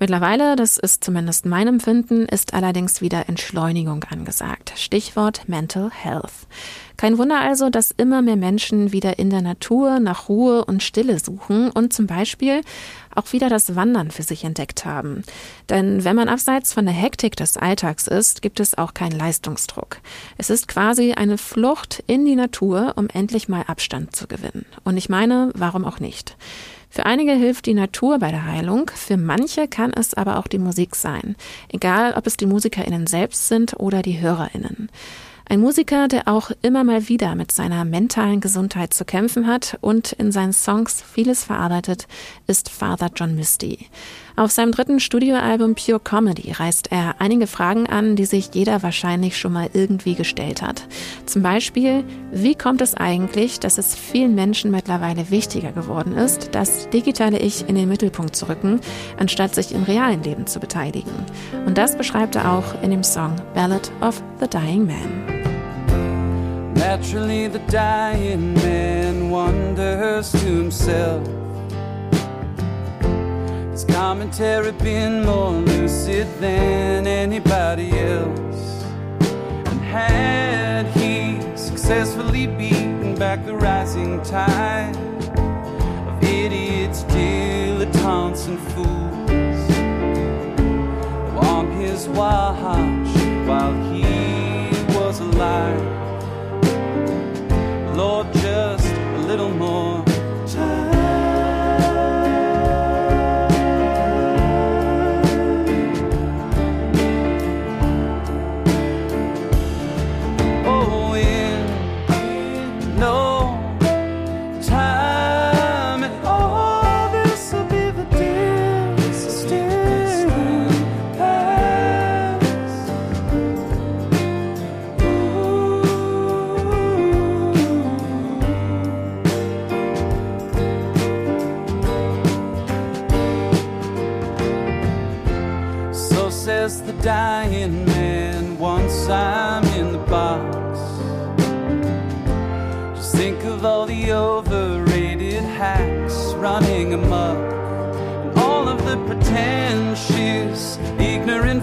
Mittlerweile, 0.00 0.54
das 0.54 0.78
ist 0.78 1.02
zumindest 1.02 1.44
mein 1.44 1.66
Empfinden, 1.66 2.26
ist 2.26 2.54
allerdings 2.54 3.00
wieder 3.00 3.28
Entschleunigung 3.28 4.04
angesagt. 4.04 4.72
Stichwort 4.76 5.48
Mental 5.48 5.90
Health. 5.90 6.46
Kein 6.96 7.18
Wunder 7.18 7.40
also, 7.40 7.68
dass 7.68 7.92
immer 7.96 8.22
mehr 8.22 8.36
Menschen 8.36 8.92
wieder 8.92 9.18
in 9.18 9.30
der 9.30 9.42
Natur 9.42 9.98
nach 9.98 10.28
Ruhe 10.28 10.64
und 10.64 10.82
Stille 10.84 11.18
suchen 11.18 11.70
und 11.70 11.92
zum 11.92 12.06
Beispiel 12.06 12.60
auch 13.14 13.32
wieder 13.32 13.48
das 13.48 13.74
Wandern 13.74 14.12
für 14.12 14.22
sich 14.22 14.44
entdeckt 14.44 14.84
haben. 14.84 15.22
Denn 15.68 16.04
wenn 16.04 16.14
man 16.14 16.28
abseits 16.28 16.72
von 16.72 16.84
der 16.84 16.94
Hektik 16.94 17.34
des 17.34 17.56
Alltags 17.56 18.06
ist, 18.06 18.40
gibt 18.40 18.60
es 18.60 18.78
auch 18.78 18.94
keinen 18.94 19.18
Leistungsdruck. 19.18 19.98
Es 20.38 20.50
ist 20.50 20.68
quasi 20.68 21.12
eine 21.12 21.38
Flucht 21.38 22.04
in 22.06 22.24
die 22.24 22.36
Natur, 22.36 22.94
um 22.96 23.08
endlich 23.08 23.48
mal 23.48 23.64
Abstand 23.66 24.14
zu 24.14 24.28
gewinnen. 24.28 24.66
Und 24.84 24.96
ich 24.96 25.08
meine, 25.08 25.50
warum 25.54 25.84
auch 25.84 25.98
nicht? 25.98 26.36
Für 26.90 27.06
einige 27.06 27.32
hilft 27.32 27.66
die 27.66 27.74
Natur 27.74 28.18
bei 28.18 28.30
der 28.30 28.46
Heilung, 28.46 28.90
für 28.94 29.16
manche 29.16 29.68
kann 29.68 29.92
es 29.92 30.14
aber 30.14 30.38
auch 30.38 30.46
die 30.46 30.58
Musik 30.58 30.96
sein, 30.96 31.36
egal 31.68 32.14
ob 32.14 32.26
es 32.26 32.36
die 32.36 32.46
Musikerinnen 32.46 33.06
selbst 33.06 33.48
sind 33.48 33.74
oder 33.78 34.02
die 34.02 34.20
Hörerinnen. 34.20 34.88
Ein 35.50 35.60
Musiker, 35.60 36.08
der 36.08 36.28
auch 36.28 36.50
immer 36.60 36.84
mal 36.84 37.08
wieder 37.08 37.34
mit 37.34 37.52
seiner 37.52 37.86
mentalen 37.86 38.40
Gesundheit 38.40 38.92
zu 38.92 39.06
kämpfen 39.06 39.46
hat 39.46 39.78
und 39.80 40.12
in 40.12 40.30
seinen 40.30 40.52
Songs 40.52 41.02
vieles 41.02 41.44
verarbeitet, 41.44 42.06
ist 42.46 42.68
Father 42.68 43.10
John 43.14 43.34
Misty. 43.34 43.86
Auf 44.38 44.52
seinem 44.52 44.70
dritten 44.70 45.00
Studioalbum 45.00 45.74
Pure 45.74 45.98
Comedy 45.98 46.52
reißt 46.52 46.92
er 46.92 47.16
einige 47.18 47.48
Fragen 47.48 47.88
an, 47.88 48.14
die 48.14 48.24
sich 48.24 48.50
jeder 48.52 48.84
wahrscheinlich 48.84 49.36
schon 49.36 49.52
mal 49.52 49.68
irgendwie 49.72 50.14
gestellt 50.14 50.62
hat. 50.62 50.86
Zum 51.26 51.42
Beispiel, 51.42 52.04
wie 52.30 52.54
kommt 52.54 52.80
es 52.80 52.94
eigentlich, 52.94 53.58
dass 53.58 53.78
es 53.78 53.96
vielen 53.96 54.36
Menschen 54.36 54.70
mittlerweile 54.70 55.30
wichtiger 55.30 55.72
geworden 55.72 56.12
ist, 56.12 56.50
das 56.52 56.88
digitale 56.90 57.40
Ich 57.40 57.68
in 57.68 57.74
den 57.74 57.88
Mittelpunkt 57.88 58.36
zu 58.36 58.48
rücken, 58.48 58.78
anstatt 59.18 59.56
sich 59.56 59.74
im 59.74 59.82
realen 59.82 60.22
Leben 60.22 60.46
zu 60.46 60.60
beteiligen? 60.60 61.10
Und 61.66 61.76
das 61.76 61.96
beschreibt 61.96 62.36
er 62.36 62.52
auch 62.52 62.80
in 62.80 62.92
dem 62.92 63.02
Song 63.02 63.34
Ballad 63.54 63.90
of 64.00 64.22
the 64.38 64.46
Dying 64.46 64.86
Man. 64.86 65.26
Naturally, 66.74 67.50
the 67.52 67.58
dying 67.68 68.54
man 68.54 69.30
wonders 69.32 70.30
to 70.30 70.38
himself. 70.38 71.37
His 73.78 73.84
commentary 73.84 74.72
been 74.72 75.24
more 75.24 75.52
lucid 75.52 76.26
than 76.40 77.06
anybody 77.06 77.92
else. 77.92 78.82
And 79.70 79.80
had 79.82 80.86
he 80.96 81.40
successfully 81.56 82.48
beaten 82.48 83.14
back 83.14 83.46
the 83.46 83.54
rising 83.54 84.20
tide 84.24 84.96
of 86.08 86.24
idiots, 86.24 87.04
dilettantes, 87.04 88.48
and 88.48 88.58
fools, 88.72 89.70
on 91.46 91.70
his 91.70 92.08
watch 92.08 93.06
while 93.46 93.92
he 93.92 93.97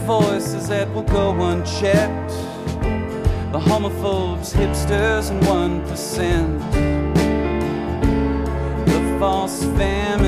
voices 0.05 0.67
that 0.67 0.87
will 0.93 1.03
go 1.03 1.31
unchecked. 1.49 2.29
The 3.51 3.59
homophobes, 3.59 4.53
hipsters, 4.53 5.31
and 5.31 5.41
1%. 5.43 6.59
The 8.85 9.19
false 9.19 9.63
feminists 9.63 10.24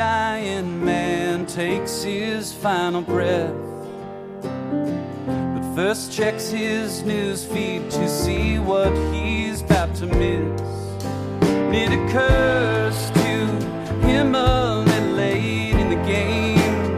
dying 0.00 0.82
man 0.82 1.44
takes 1.44 2.02
his 2.02 2.54
final 2.54 3.02
breath. 3.02 3.52
But 4.40 5.74
first 5.74 6.10
checks 6.10 6.48
his 6.48 7.02
news 7.02 7.44
feed 7.44 7.90
to 7.90 8.08
see 8.08 8.58
what 8.58 8.94
he's 9.12 9.60
about 9.60 9.94
to 9.96 10.06
miss. 10.06 10.62
It 11.82 11.92
occurs 11.92 13.10
to 13.10 13.36
him 14.06 14.32
little 14.32 15.12
late 15.16 15.74
in 15.74 15.90
the 15.90 16.02
game. 16.06 16.94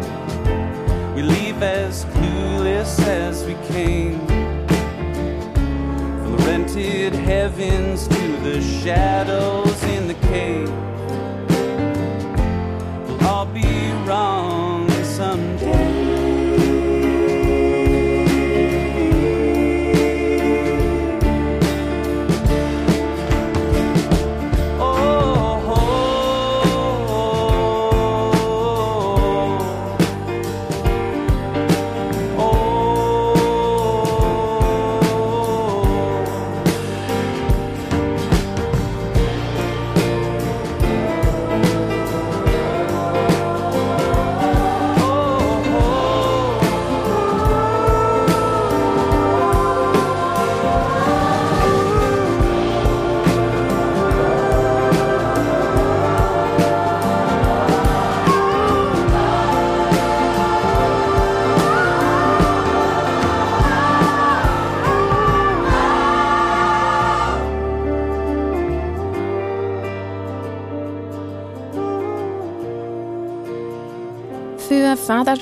We 1.16 1.22
leave 1.22 1.60
as 1.60 2.04
clueless 2.04 3.00
as 3.00 3.44
we 3.44 3.54
came. 3.74 4.24
From 6.22 6.36
the 6.36 6.44
rented 6.46 7.14
heavens 7.14 8.06
to 8.06 8.36
the 8.44 8.60
shadows 8.62 9.81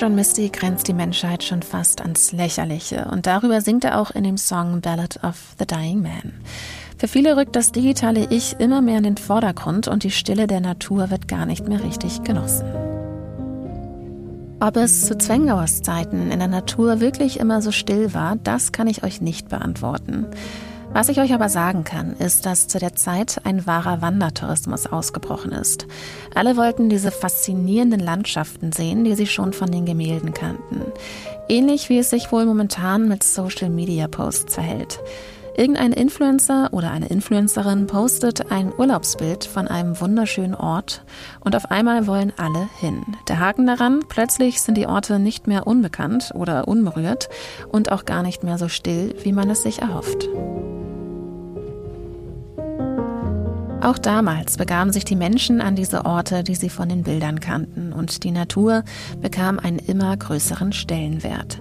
John 0.01 0.15
Misty 0.15 0.49
grenzt 0.49 0.89
die 0.89 0.95
Menschheit 0.95 1.45
schon 1.45 1.61
fast 1.61 2.01
ans 2.01 2.33
Lächerliche 2.33 3.07
und 3.13 3.27
darüber 3.27 3.61
singt 3.61 3.85
er 3.85 4.01
auch 4.01 4.11
in 4.11 4.25
dem 4.25 4.39
Song 4.39 4.81
Ballad 4.81 5.23
of 5.23 5.35
the 5.59 5.67
Dying 5.67 6.01
Man. 6.01 6.33
Für 6.97 7.07
viele 7.07 7.37
rückt 7.37 7.55
das 7.55 7.71
digitale 7.71 8.29
Ich 8.31 8.59
immer 8.59 8.81
mehr 8.81 8.97
in 8.97 9.05
den 9.05 9.19
Vordergrund 9.19 9.89
und 9.89 10.03
die 10.03 10.11
Stille 10.11 10.47
der 10.47 10.61
Natur 10.61 11.11
wird 11.11 11.29
gar 11.29 11.45
nicht 11.45 11.69
mehr 11.69 11.85
richtig 11.85 12.23
genossen. 12.23 12.65
Ob 14.59 14.79
es 14.79 15.05
zu 15.05 15.19
Zwengauers 15.19 15.83
Zeiten 15.83 16.31
in 16.31 16.39
der 16.39 16.49
Natur 16.49 17.01
wirklich 17.01 17.39
immer 17.39 17.61
so 17.61 17.71
still 17.71 18.15
war, 18.15 18.37
das 18.37 18.73
kann 18.73 18.87
ich 18.87 19.03
euch 19.03 19.21
nicht 19.21 19.51
beantworten. 19.51 20.29
Was 20.93 21.09
ich 21.09 21.21
euch 21.21 21.33
aber 21.33 21.49
sagen 21.49 21.85
kann, 21.85 22.15
ist, 22.15 22.47
dass 22.47 22.67
zu 22.67 22.81
der 22.81 22.97
Zeit 22.97 23.43
ein 23.45 23.65
wahrer 23.65 24.03
Wandertourismus 24.03 24.87
ausgebrochen 24.87 25.53
ist. 25.53 25.87
Alle 26.35 26.57
wollten 26.57 26.89
diese 26.89 27.13
faszinierenden 27.13 28.01
Landschaften 28.01 28.73
sehen, 28.73 29.05
die 29.05 29.15
sie 29.15 29.29
schon 29.29 29.53
von 29.53 29.71
den 29.71 29.87
Gemälden 29.87 30.35
kannten. 30.35 30.83
Ähnlich 31.49 31.89
wie 31.91 31.99
es 31.99 32.11
sich 32.11 32.33
wohl 32.33 32.45
momentan 32.45 33.07
mit 33.07 33.23
Social-Media-Posts 33.23 34.53
verhält. 34.53 34.99
Irgendein 35.57 35.93
Influencer 35.93 36.69
oder 36.73 36.91
eine 36.91 37.07
Influencerin 37.07 37.87
postet 37.87 38.51
ein 38.51 38.73
Urlaubsbild 38.77 39.45
von 39.45 39.69
einem 39.69 40.01
wunderschönen 40.01 40.55
Ort 40.55 41.05
und 41.41 41.55
auf 41.55 41.71
einmal 41.71 42.07
wollen 42.07 42.33
alle 42.37 42.69
hin. 42.81 43.03
Der 43.29 43.39
Haken 43.39 43.67
daran, 43.67 44.01
plötzlich 44.09 44.61
sind 44.61 44.77
die 44.77 44.87
Orte 44.87 45.19
nicht 45.19 45.47
mehr 45.47 45.67
unbekannt 45.67 46.33
oder 46.35 46.67
unberührt 46.67 47.29
und 47.69 47.93
auch 47.93 48.05
gar 48.07 48.23
nicht 48.23 48.43
mehr 48.43 48.59
so 48.59 48.69
still, 48.69 49.15
wie 49.23 49.33
man 49.33 49.51
es 49.51 49.63
sich 49.63 49.83
erhofft. 49.83 50.29
Auch 53.83 53.97
damals 53.97 54.59
begaben 54.59 54.93
sich 54.93 55.07
die 55.07 55.17
Menschen 55.17 55.63
an 55.63 55.75
diese 55.75 56.05
Orte, 56.05 56.45
die 56.45 56.55
sie 56.55 56.69
von 56.69 56.91
den 56.91 57.03
Bildern 57.03 57.41
kannten, 57.41 57.95
und 57.95 58.25
die 58.25 58.31
Natur 58.31 58.85
bekam 59.23 59.59
einen 59.59 59.79
immer 59.79 60.15
größeren 60.17 60.73
Stellenwert. 60.73 61.59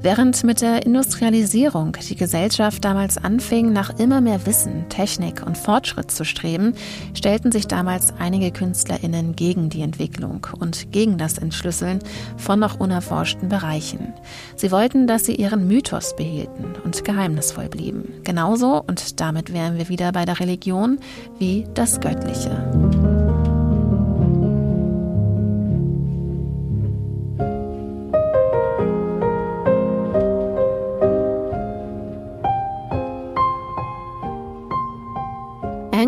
Während 0.00 0.44
mit 0.44 0.60
der 0.60 0.86
Industrialisierung 0.86 1.96
die 2.08 2.14
Gesellschaft 2.14 2.84
damals 2.84 3.18
anfing, 3.18 3.72
nach 3.72 3.98
immer 3.98 4.20
mehr 4.20 4.46
Wissen, 4.46 4.88
Technik 4.88 5.44
und 5.44 5.58
Fortschritt 5.58 6.12
zu 6.12 6.24
streben, 6.24 6.74
stellten 7.14 7.50
sich 7.50 7.66
damals 7.66 8.14
einige 8.18 8.52
KünstlerInnen 8.52 9.34
gegen 9.34 9.70
die 9.70 9.82
Entwicklung 9.82 10.46
und 10.60 10.92
gegen 10.92 11.18
das 11.18 11.38
Entschlüsseln 11.38 11.98
von 12.36 12.60
noch 12.60 12.78
unerforschten 12.78 13.48
Bereichen. 13.48 14.12
Sie 14.54 14.70
wollten, 14.70 15.08
dass 15.08 15.24
sie 15.24 15.34
ihren 15.34 15.66
Mythos 15.66 16.14
behielten 16.14 16.76
und 16.84 17.04
geheimnisvoll 17.04 17.68
blieben. 17.68 18.04
Genauso, 18.22 18.84
und 18.86 19.20
damit 19.20 19.52
wären 19.52 19.78
wir 19.78 19.88
wieder 19.88 20.12
bei 20.12 20.24
der 20.24 20.38
Religion, 20.38 21.00
wie 21.38 21.66
das 21.74 22.00
Göttliche. 22.00 23.07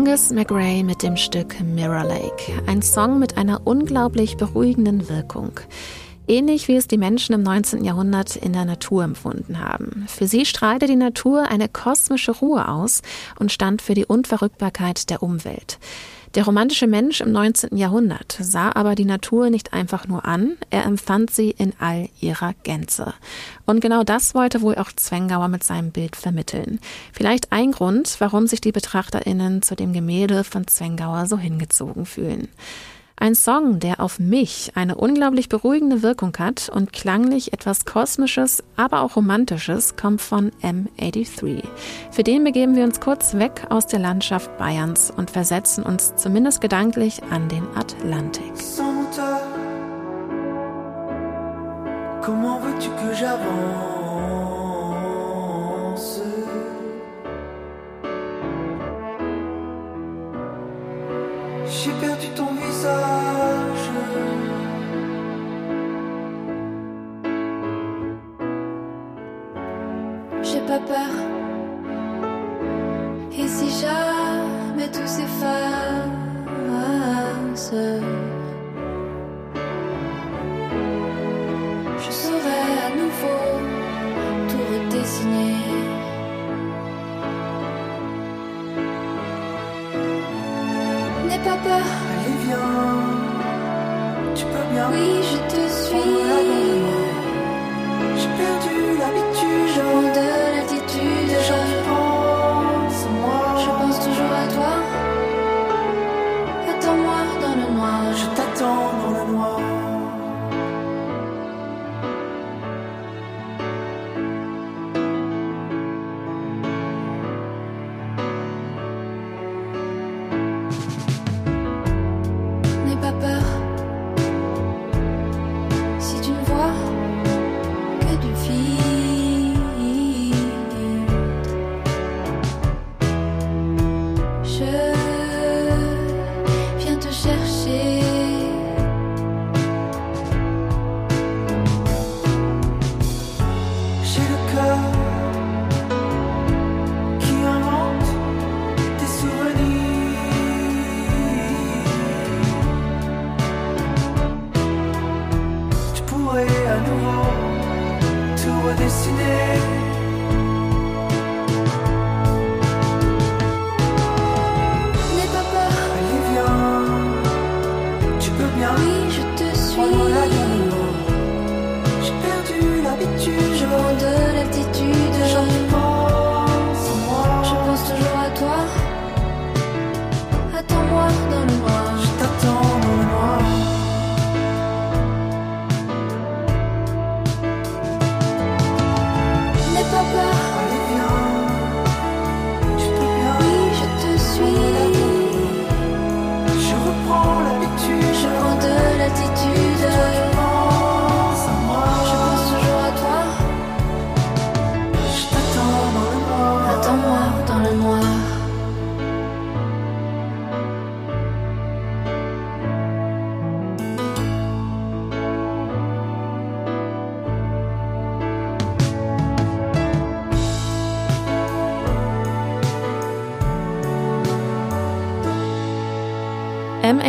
Angus 0.01 0.31
McRae 0.31 0.81
mit 0.81 1.03
dem 1.03 1.15
Stück 1.15 1.61
Mirror 1.61 2.05
Lake. 2.05 2.63
Ein 2.65 2.81
Song 2.81 3.19
mit 3.19 3.37
einer 3.37 3.67
unglaublich 3.67 4.35
beruhigenden 4.35 5.07
Wirkung. 5.09 5.51
Ähnlich 6.27 6.67
wie 6.67 6.75
es 6.75 6.87
die 6.87 6.97
Menschen 6.97 7.35
im 7.35 7.43
19. 7.43 7.83
Jahrhundert 7.83 8.35
in 8.35 8.51
der 8.51 8.65
Natur 8.65 9.03
empfunden 9.03 9.59
haben. 9.59 10.05
Für 10.07 10.25
sie 10.25 10.47
strahlte 10.47 10.87
die 10.87 10.95
Natur 10.95 11.51
eine 11.51 11.69
kosmische 11.69 12.31
Ruhe 12.31 12.67
aus 12.67 13.03
und 13.37 13.51
stand 13.51 13.83
für 13.83 13.93
die 13.93 14.05
Unverrückbarkeit 14.07 15.11
der 15.11 15.21
Umwelt. 15.21 15.77
Der 16.33 16.45
romantische 16.45 16.87
Mensch 16.87 17.19
im 17.19 17.33
19. 17.33 17.75
Jahrhundert 17.75 18.37
sah 18.39 18.71
aber 18.73 18.95
die 18.95 19.03
Natur 19.03 19.49
nicht 19.49 19.73
einfach 19.73 20.07
nur 20.07 20.23
an, 20.23 20.57
er 20.69 20.85
empfand 20.85 21.29
sie 21.29 21.51
in 21.51 21.73
all 21.77 22.07
ihrer 22.21 22.53
Gänze. 22.63 23.13
Und 23.65 23.81
genau 23.81 24.05
das 24.05 24.33
wollte 24.33 24.61
wohl 24.61 24.75
auch 24.75 24.93
Zwengauer 24.93 25.49
mit 25.49 25.65
seinem 25.65 25.91
Bild 25.91 26.15
vermitteln. 26.15 26.79
Vielleicht 27.11 27.51
ein 27.51 27.73
Grund, 27.73 28.15
warum 28.19 28.47
sich 28.47 28.61
die 28.61 28.71
BetrachterInnen 28.71 29.61
zu 29.61 29.75
dem 29.75 29.91
Gemälde 29.91 30.45
von 30.45 30.67
Zwengauer 30.67 31.25
so 31.25 31.37
hingezogen 31.37 32.05
fühlen. 32.05 32.47
Ein 33.21 33.35
Song, 33.35 33.77
der 33.77 33.99
auf 33.99 34.17
mich 34.17 34.71
eine 34.73 34.95
unglaublich 34.95 35.47
beruhigende 35.47 36.01
Wirkung 36.01 36.35
hat 36.39 36.69
und 36.69 36.91
klanglich 36.91 37.53
etwas 37.53 37.85
Kosmisches, 37.85 38.63
aber 38.77 39.01
auch 39.01 39.15
Romantisches, 39.15 39.95
kommt 39.95 40.23
von 40.23 40.51
M83. 40.63 41.61
Für 42.09 42.23
den 42.23 42.43
begeben 42.43 42.75
wir 42.75 42.83
uns 42.83 42.99
kurz 42.99 43.35
weg 43.35 43.67
aus 43.69 43.85
der 43.85 43.99
Landschaft 43.99 44.57
Bayerns 44.57 45.11
und 45.15 45.29
versetzen 45.29 45.83
uns 45.83 46.15
zumindest 46.15 46.61
gedanklich 46.61 47.21
an 47.29 47.47
den 47.47 47.67
Atlantik. 47.75 48.53
Comment 52.23 52.59
veux-tu 52.59 52.89
que 52.89 53.13
j'avance 53.13 54.00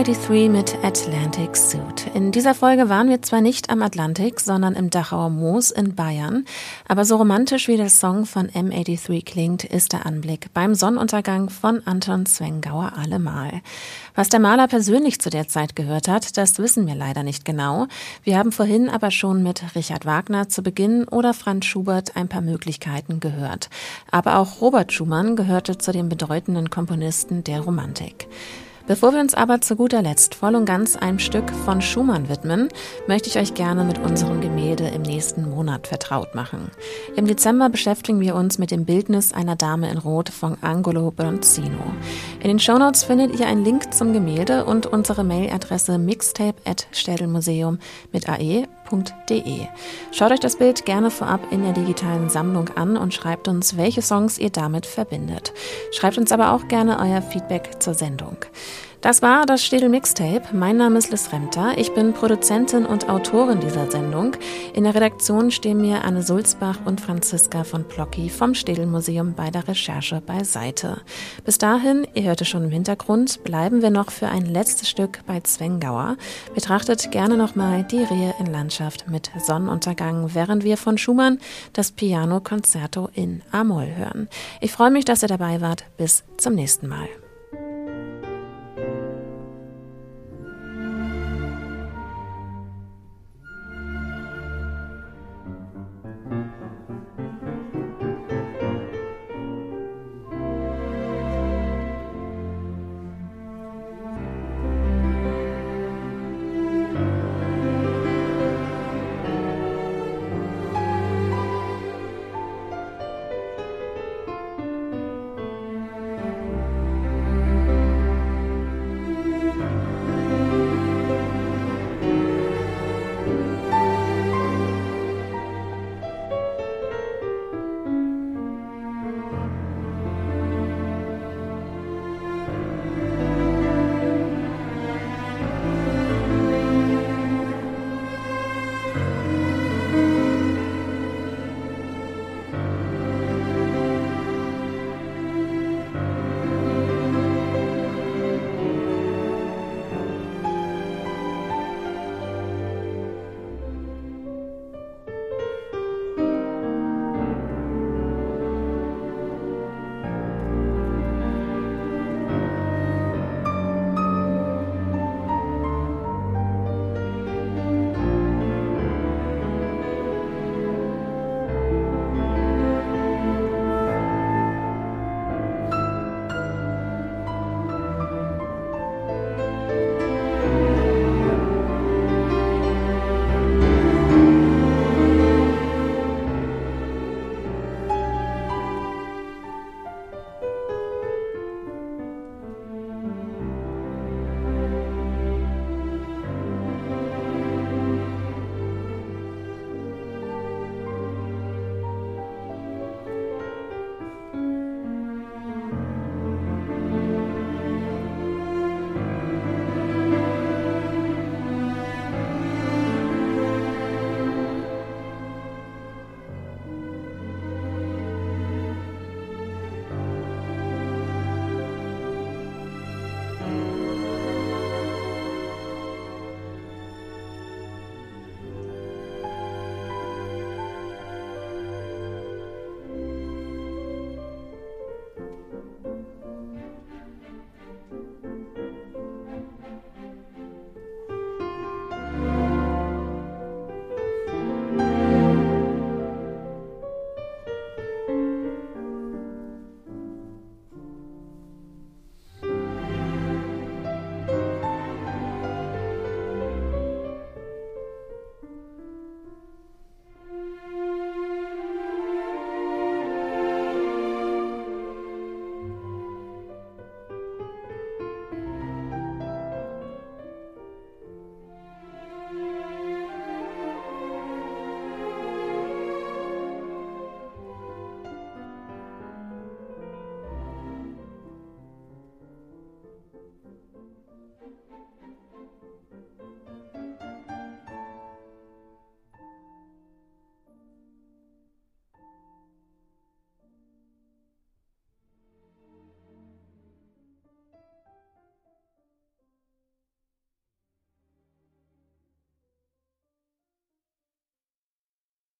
M83 0.02 0.48
mit 0.48 0.76
Atlantic 0.82 1.56
Suit. 1.56 2.10
In 2.12 2.32
dieser 2.32 2.56
Folge 2.56 2.88
waren 2.88 3.08
wir 3.08 3.22
zwar 3.22 3.40
nicht 3.40 3.70
am 3.70 3.82
Atlantik, 3.82 4.40
sondern 4.40 4.74
im 4.74 4.90
Dachauer 4.90 5.30
Moos 5.30 5.70
in 5.70 5.94
Bayern, 5.94 6.44
aber 6.88 7.04
so 7.04 7.18
romantisch 7.18 7.68
wie 7.68 7.76
der 7.76 7.88
Song 7.88 8.26
von 8.26 8.48
M83 8.48 9.24
klingt, 9.24 9.62
ist 9.62 9.92
der 9.92 10.04
Anblick 10.04 10.52
beim 10.54 10.74
Sonnenuntergang 10.74 11.50
von 11.50 11.86
Anton 11.86 12.26
Zwengauer 12.26 12.94
allemal. 12.96 13.60
Was 14.16 14.28
der 14.28 14.40
Maler 14.40 14.66
persönlich 14.66 15.20
zu 15.20 15.30
der 15.30 15.46
Zeit 15.46 15.76
gehört 15.76 16.08
hat, 16.08 16.36
das 16.36 16.58
wissen 16.58 16.88
wir 16.88 16.96
leider 16.96 17.22
nicht 17.22 17.44
genau. 17.44 17.86
Wir 18.24 18.38
haben 18.38 18.50
vorhin 18.50 18.88
aber 18.88 19.12
schon 19.12 19.44
mit 19.44 19.62
Richard 19.76 20.04
Wagner 20.04 20.48
zu 20.48 20.64
Beginn 20.64 21.04
oder 21.04 21.32
Franz 21.32 21.66
Schubert 21.66 22.16
ein 22.16 22.26
paar 22.26 22.42
Möglichkeiten 22.42 23.20
gehört. 23.20 23.70
Aber 24.10 24.38
auch 24.38 24.60
Robert 24.60 24.92
Schumann 24.92 25.36
gehörte 25.36 25.78
zu 25.78 25.92
den 25.92 26.08
bedeutenden 26.08 26.70
Komponisten 26.70 27.44
der 27.44 27.60
Romantik. 27.60 28.26
Bevor 28.86 29.12
wir 29.12 29.20
uns 29.20 29.34
aber 29.34 29.60
zu 29.60 29.76
guter 29.76 30.02
Letzt 30.02 30.34
voll 30.34 30.54
und 30.54 30.64
ganz 30.64 30.96
einem 30.96 31.18
Stück 31.18 31.50
von 31.64 31.80
Schumann 31.80 32.28
widmen, 32.28 32.68
möchte 33.06 33.28
ich 33.28 33.38
euch 33.38 33.54
gerne 33.54 33.84
mit 33.84 33.98
unserem 33.98 34.40
Gemälde 34.40 34.88
im 34.88 35.02
nächsten 35.02 35.48
Monat 35.48 35.86
vertraut 35.86 36.34
machen. 36.34 36.70
Im 37.16 37.26
Dezember 37.26 37.68
beschäftigen 37.68 38.20
wir 38.20 38.34
uns 38.34 38.58
mit 38.58 38.70
dem 38.70 38.84
Bildnis 38.84 39.32
einer 39.32 39.56
Dame 39.56 39.90
in 39.90 39.98
Rot 39.98 40.28
von 40.30 40.56
Angolo 40.62 41.10
Bronzino. 41.10 41.94
In 42.40 42.48
den 42.48 42.58
Shownotes 42.58 43.04
findet 43.04 43.38
ihr 43.38 43.46
einen 43.46 43.64
Link 43.64 43.94
zum 43.94 44.12
Gemälde 44.12 44.64
und 44.64 44.86
unsere 44.86 45.22
Mailadresse 45.22 45.98
mixtape.städelmuseum 45.98 47.78
mit 48.12 48.28
ae 48.28 48.66
www.ftf.de. 48.92 49.66
Schaut 50.12 50.32
euch 50.32 50.40
das 50.40 50.56
Bild 50.56 50.84
gerne 50.84 51.10
vorab 51.10 51.40
in 51.50 51.62
der 51.62 51.72
digitalen 51.72 52.28
Sammlung 52.28 52.68
an 52.76 52.96
und 52.96 53.14
schreibt 53.14 53.48
uns, 53.48 53.76
welche 53.76 54.02
Songs 54.02 54.38
ihr 54.38 54.50
damit 54.50 54.86
verbindet. 54.86 55.52
Schreibt 55.92 56.18
uns 56.18 56.32
aber 56.32 56.52
auch 56.52 56.68
gerne 56.68 56.98
euer 57.00 57.22
Feedback 57.22 57.82
zur 57.82 57.94
Sendung. 57.94 58.36
Das 59.02 59.20
war 59.20 59.46
das 59.46 59.64
Städel 59.64 59.88
Mixtape. 59.88 60.42
Mein 60.52 60.76
Name 60.76 60.96
ist 60.96 61.10
Liz 61.10 61.32
Remter. 61.32 61.76
Ich 61.76 61.92
bin 61.92 62.12
Produzentin 62.12 62.86
und 62.86 63.08
Autorin 63.08 63.58
dieser 63.58 63.90
Sendung. 63.90 64.36
In 64.74 64.84
der 64.84 64.94
Redaktion 64.94 65.50
stehen 65.50 65.80
mir 65.80 66.04
Anne 66.04 66.22
Sulzbach 66.22 66.78
und 66.84 67.00
Franziska 67.00 67.64
von 67.64 67.82
Plocki 67.82 68.30
vom 68.30 68.54
Städel 68.54 68.86
Museum 68.86 69.34
bei 69.34 69.50
der 69.50 69.66
Recherche 69.66 70.20
beiseite. 70.20 71.00
Bis 71.44 71.58
dahin, 71.58 72.06
ihr 72.14 72.22
hörte 72.22 72.44
schon 72.44 72.62
im 72.62 72.70
Hintergrund, 72.70 73.42
bleiben 73.42 73.82
wir 73.82 73.90
noch 73.90 74.12
für 74.12 74.28
ein 74.28 74.46
letztes 74.46 74.88
Stück 74.88 75.18
bei 75.26 75.40
Zwengauer. 75.40 76.16
Betrachtet 76.54 77.10
gerne 77.10 77.36
nochmal 77.36 77.82
die 77.82 78.04
Rehe 78.04 78.34
in 78.38 78.46
Landschaft 78.46 79.08
mit 79.08 79.32
Sonnenuntergang, 79.36 80.32
während 80.32 80.62
wir 80.62 80.76
von 80.76 80.96
Schumann 80.96 81.40
das 81.72 81.90
Piano 81.90 82.38
Concerto 82.38 83.08
in 83.14 83.42
A-Moll 83.50 83.96
hören. 83.96 84.28
Ich 84.60 84.70
freue 84.70 84.92
mich, 84.92 85.04
dass 85.04 85.24
ihr 85.24 85.28
dabei 85.28 85.60
wart. 85.60 85.86
Bis 85.96 86.22
zum 86.36 86.54
nächsten 86.54 86.86
Mal. 86.86 87.08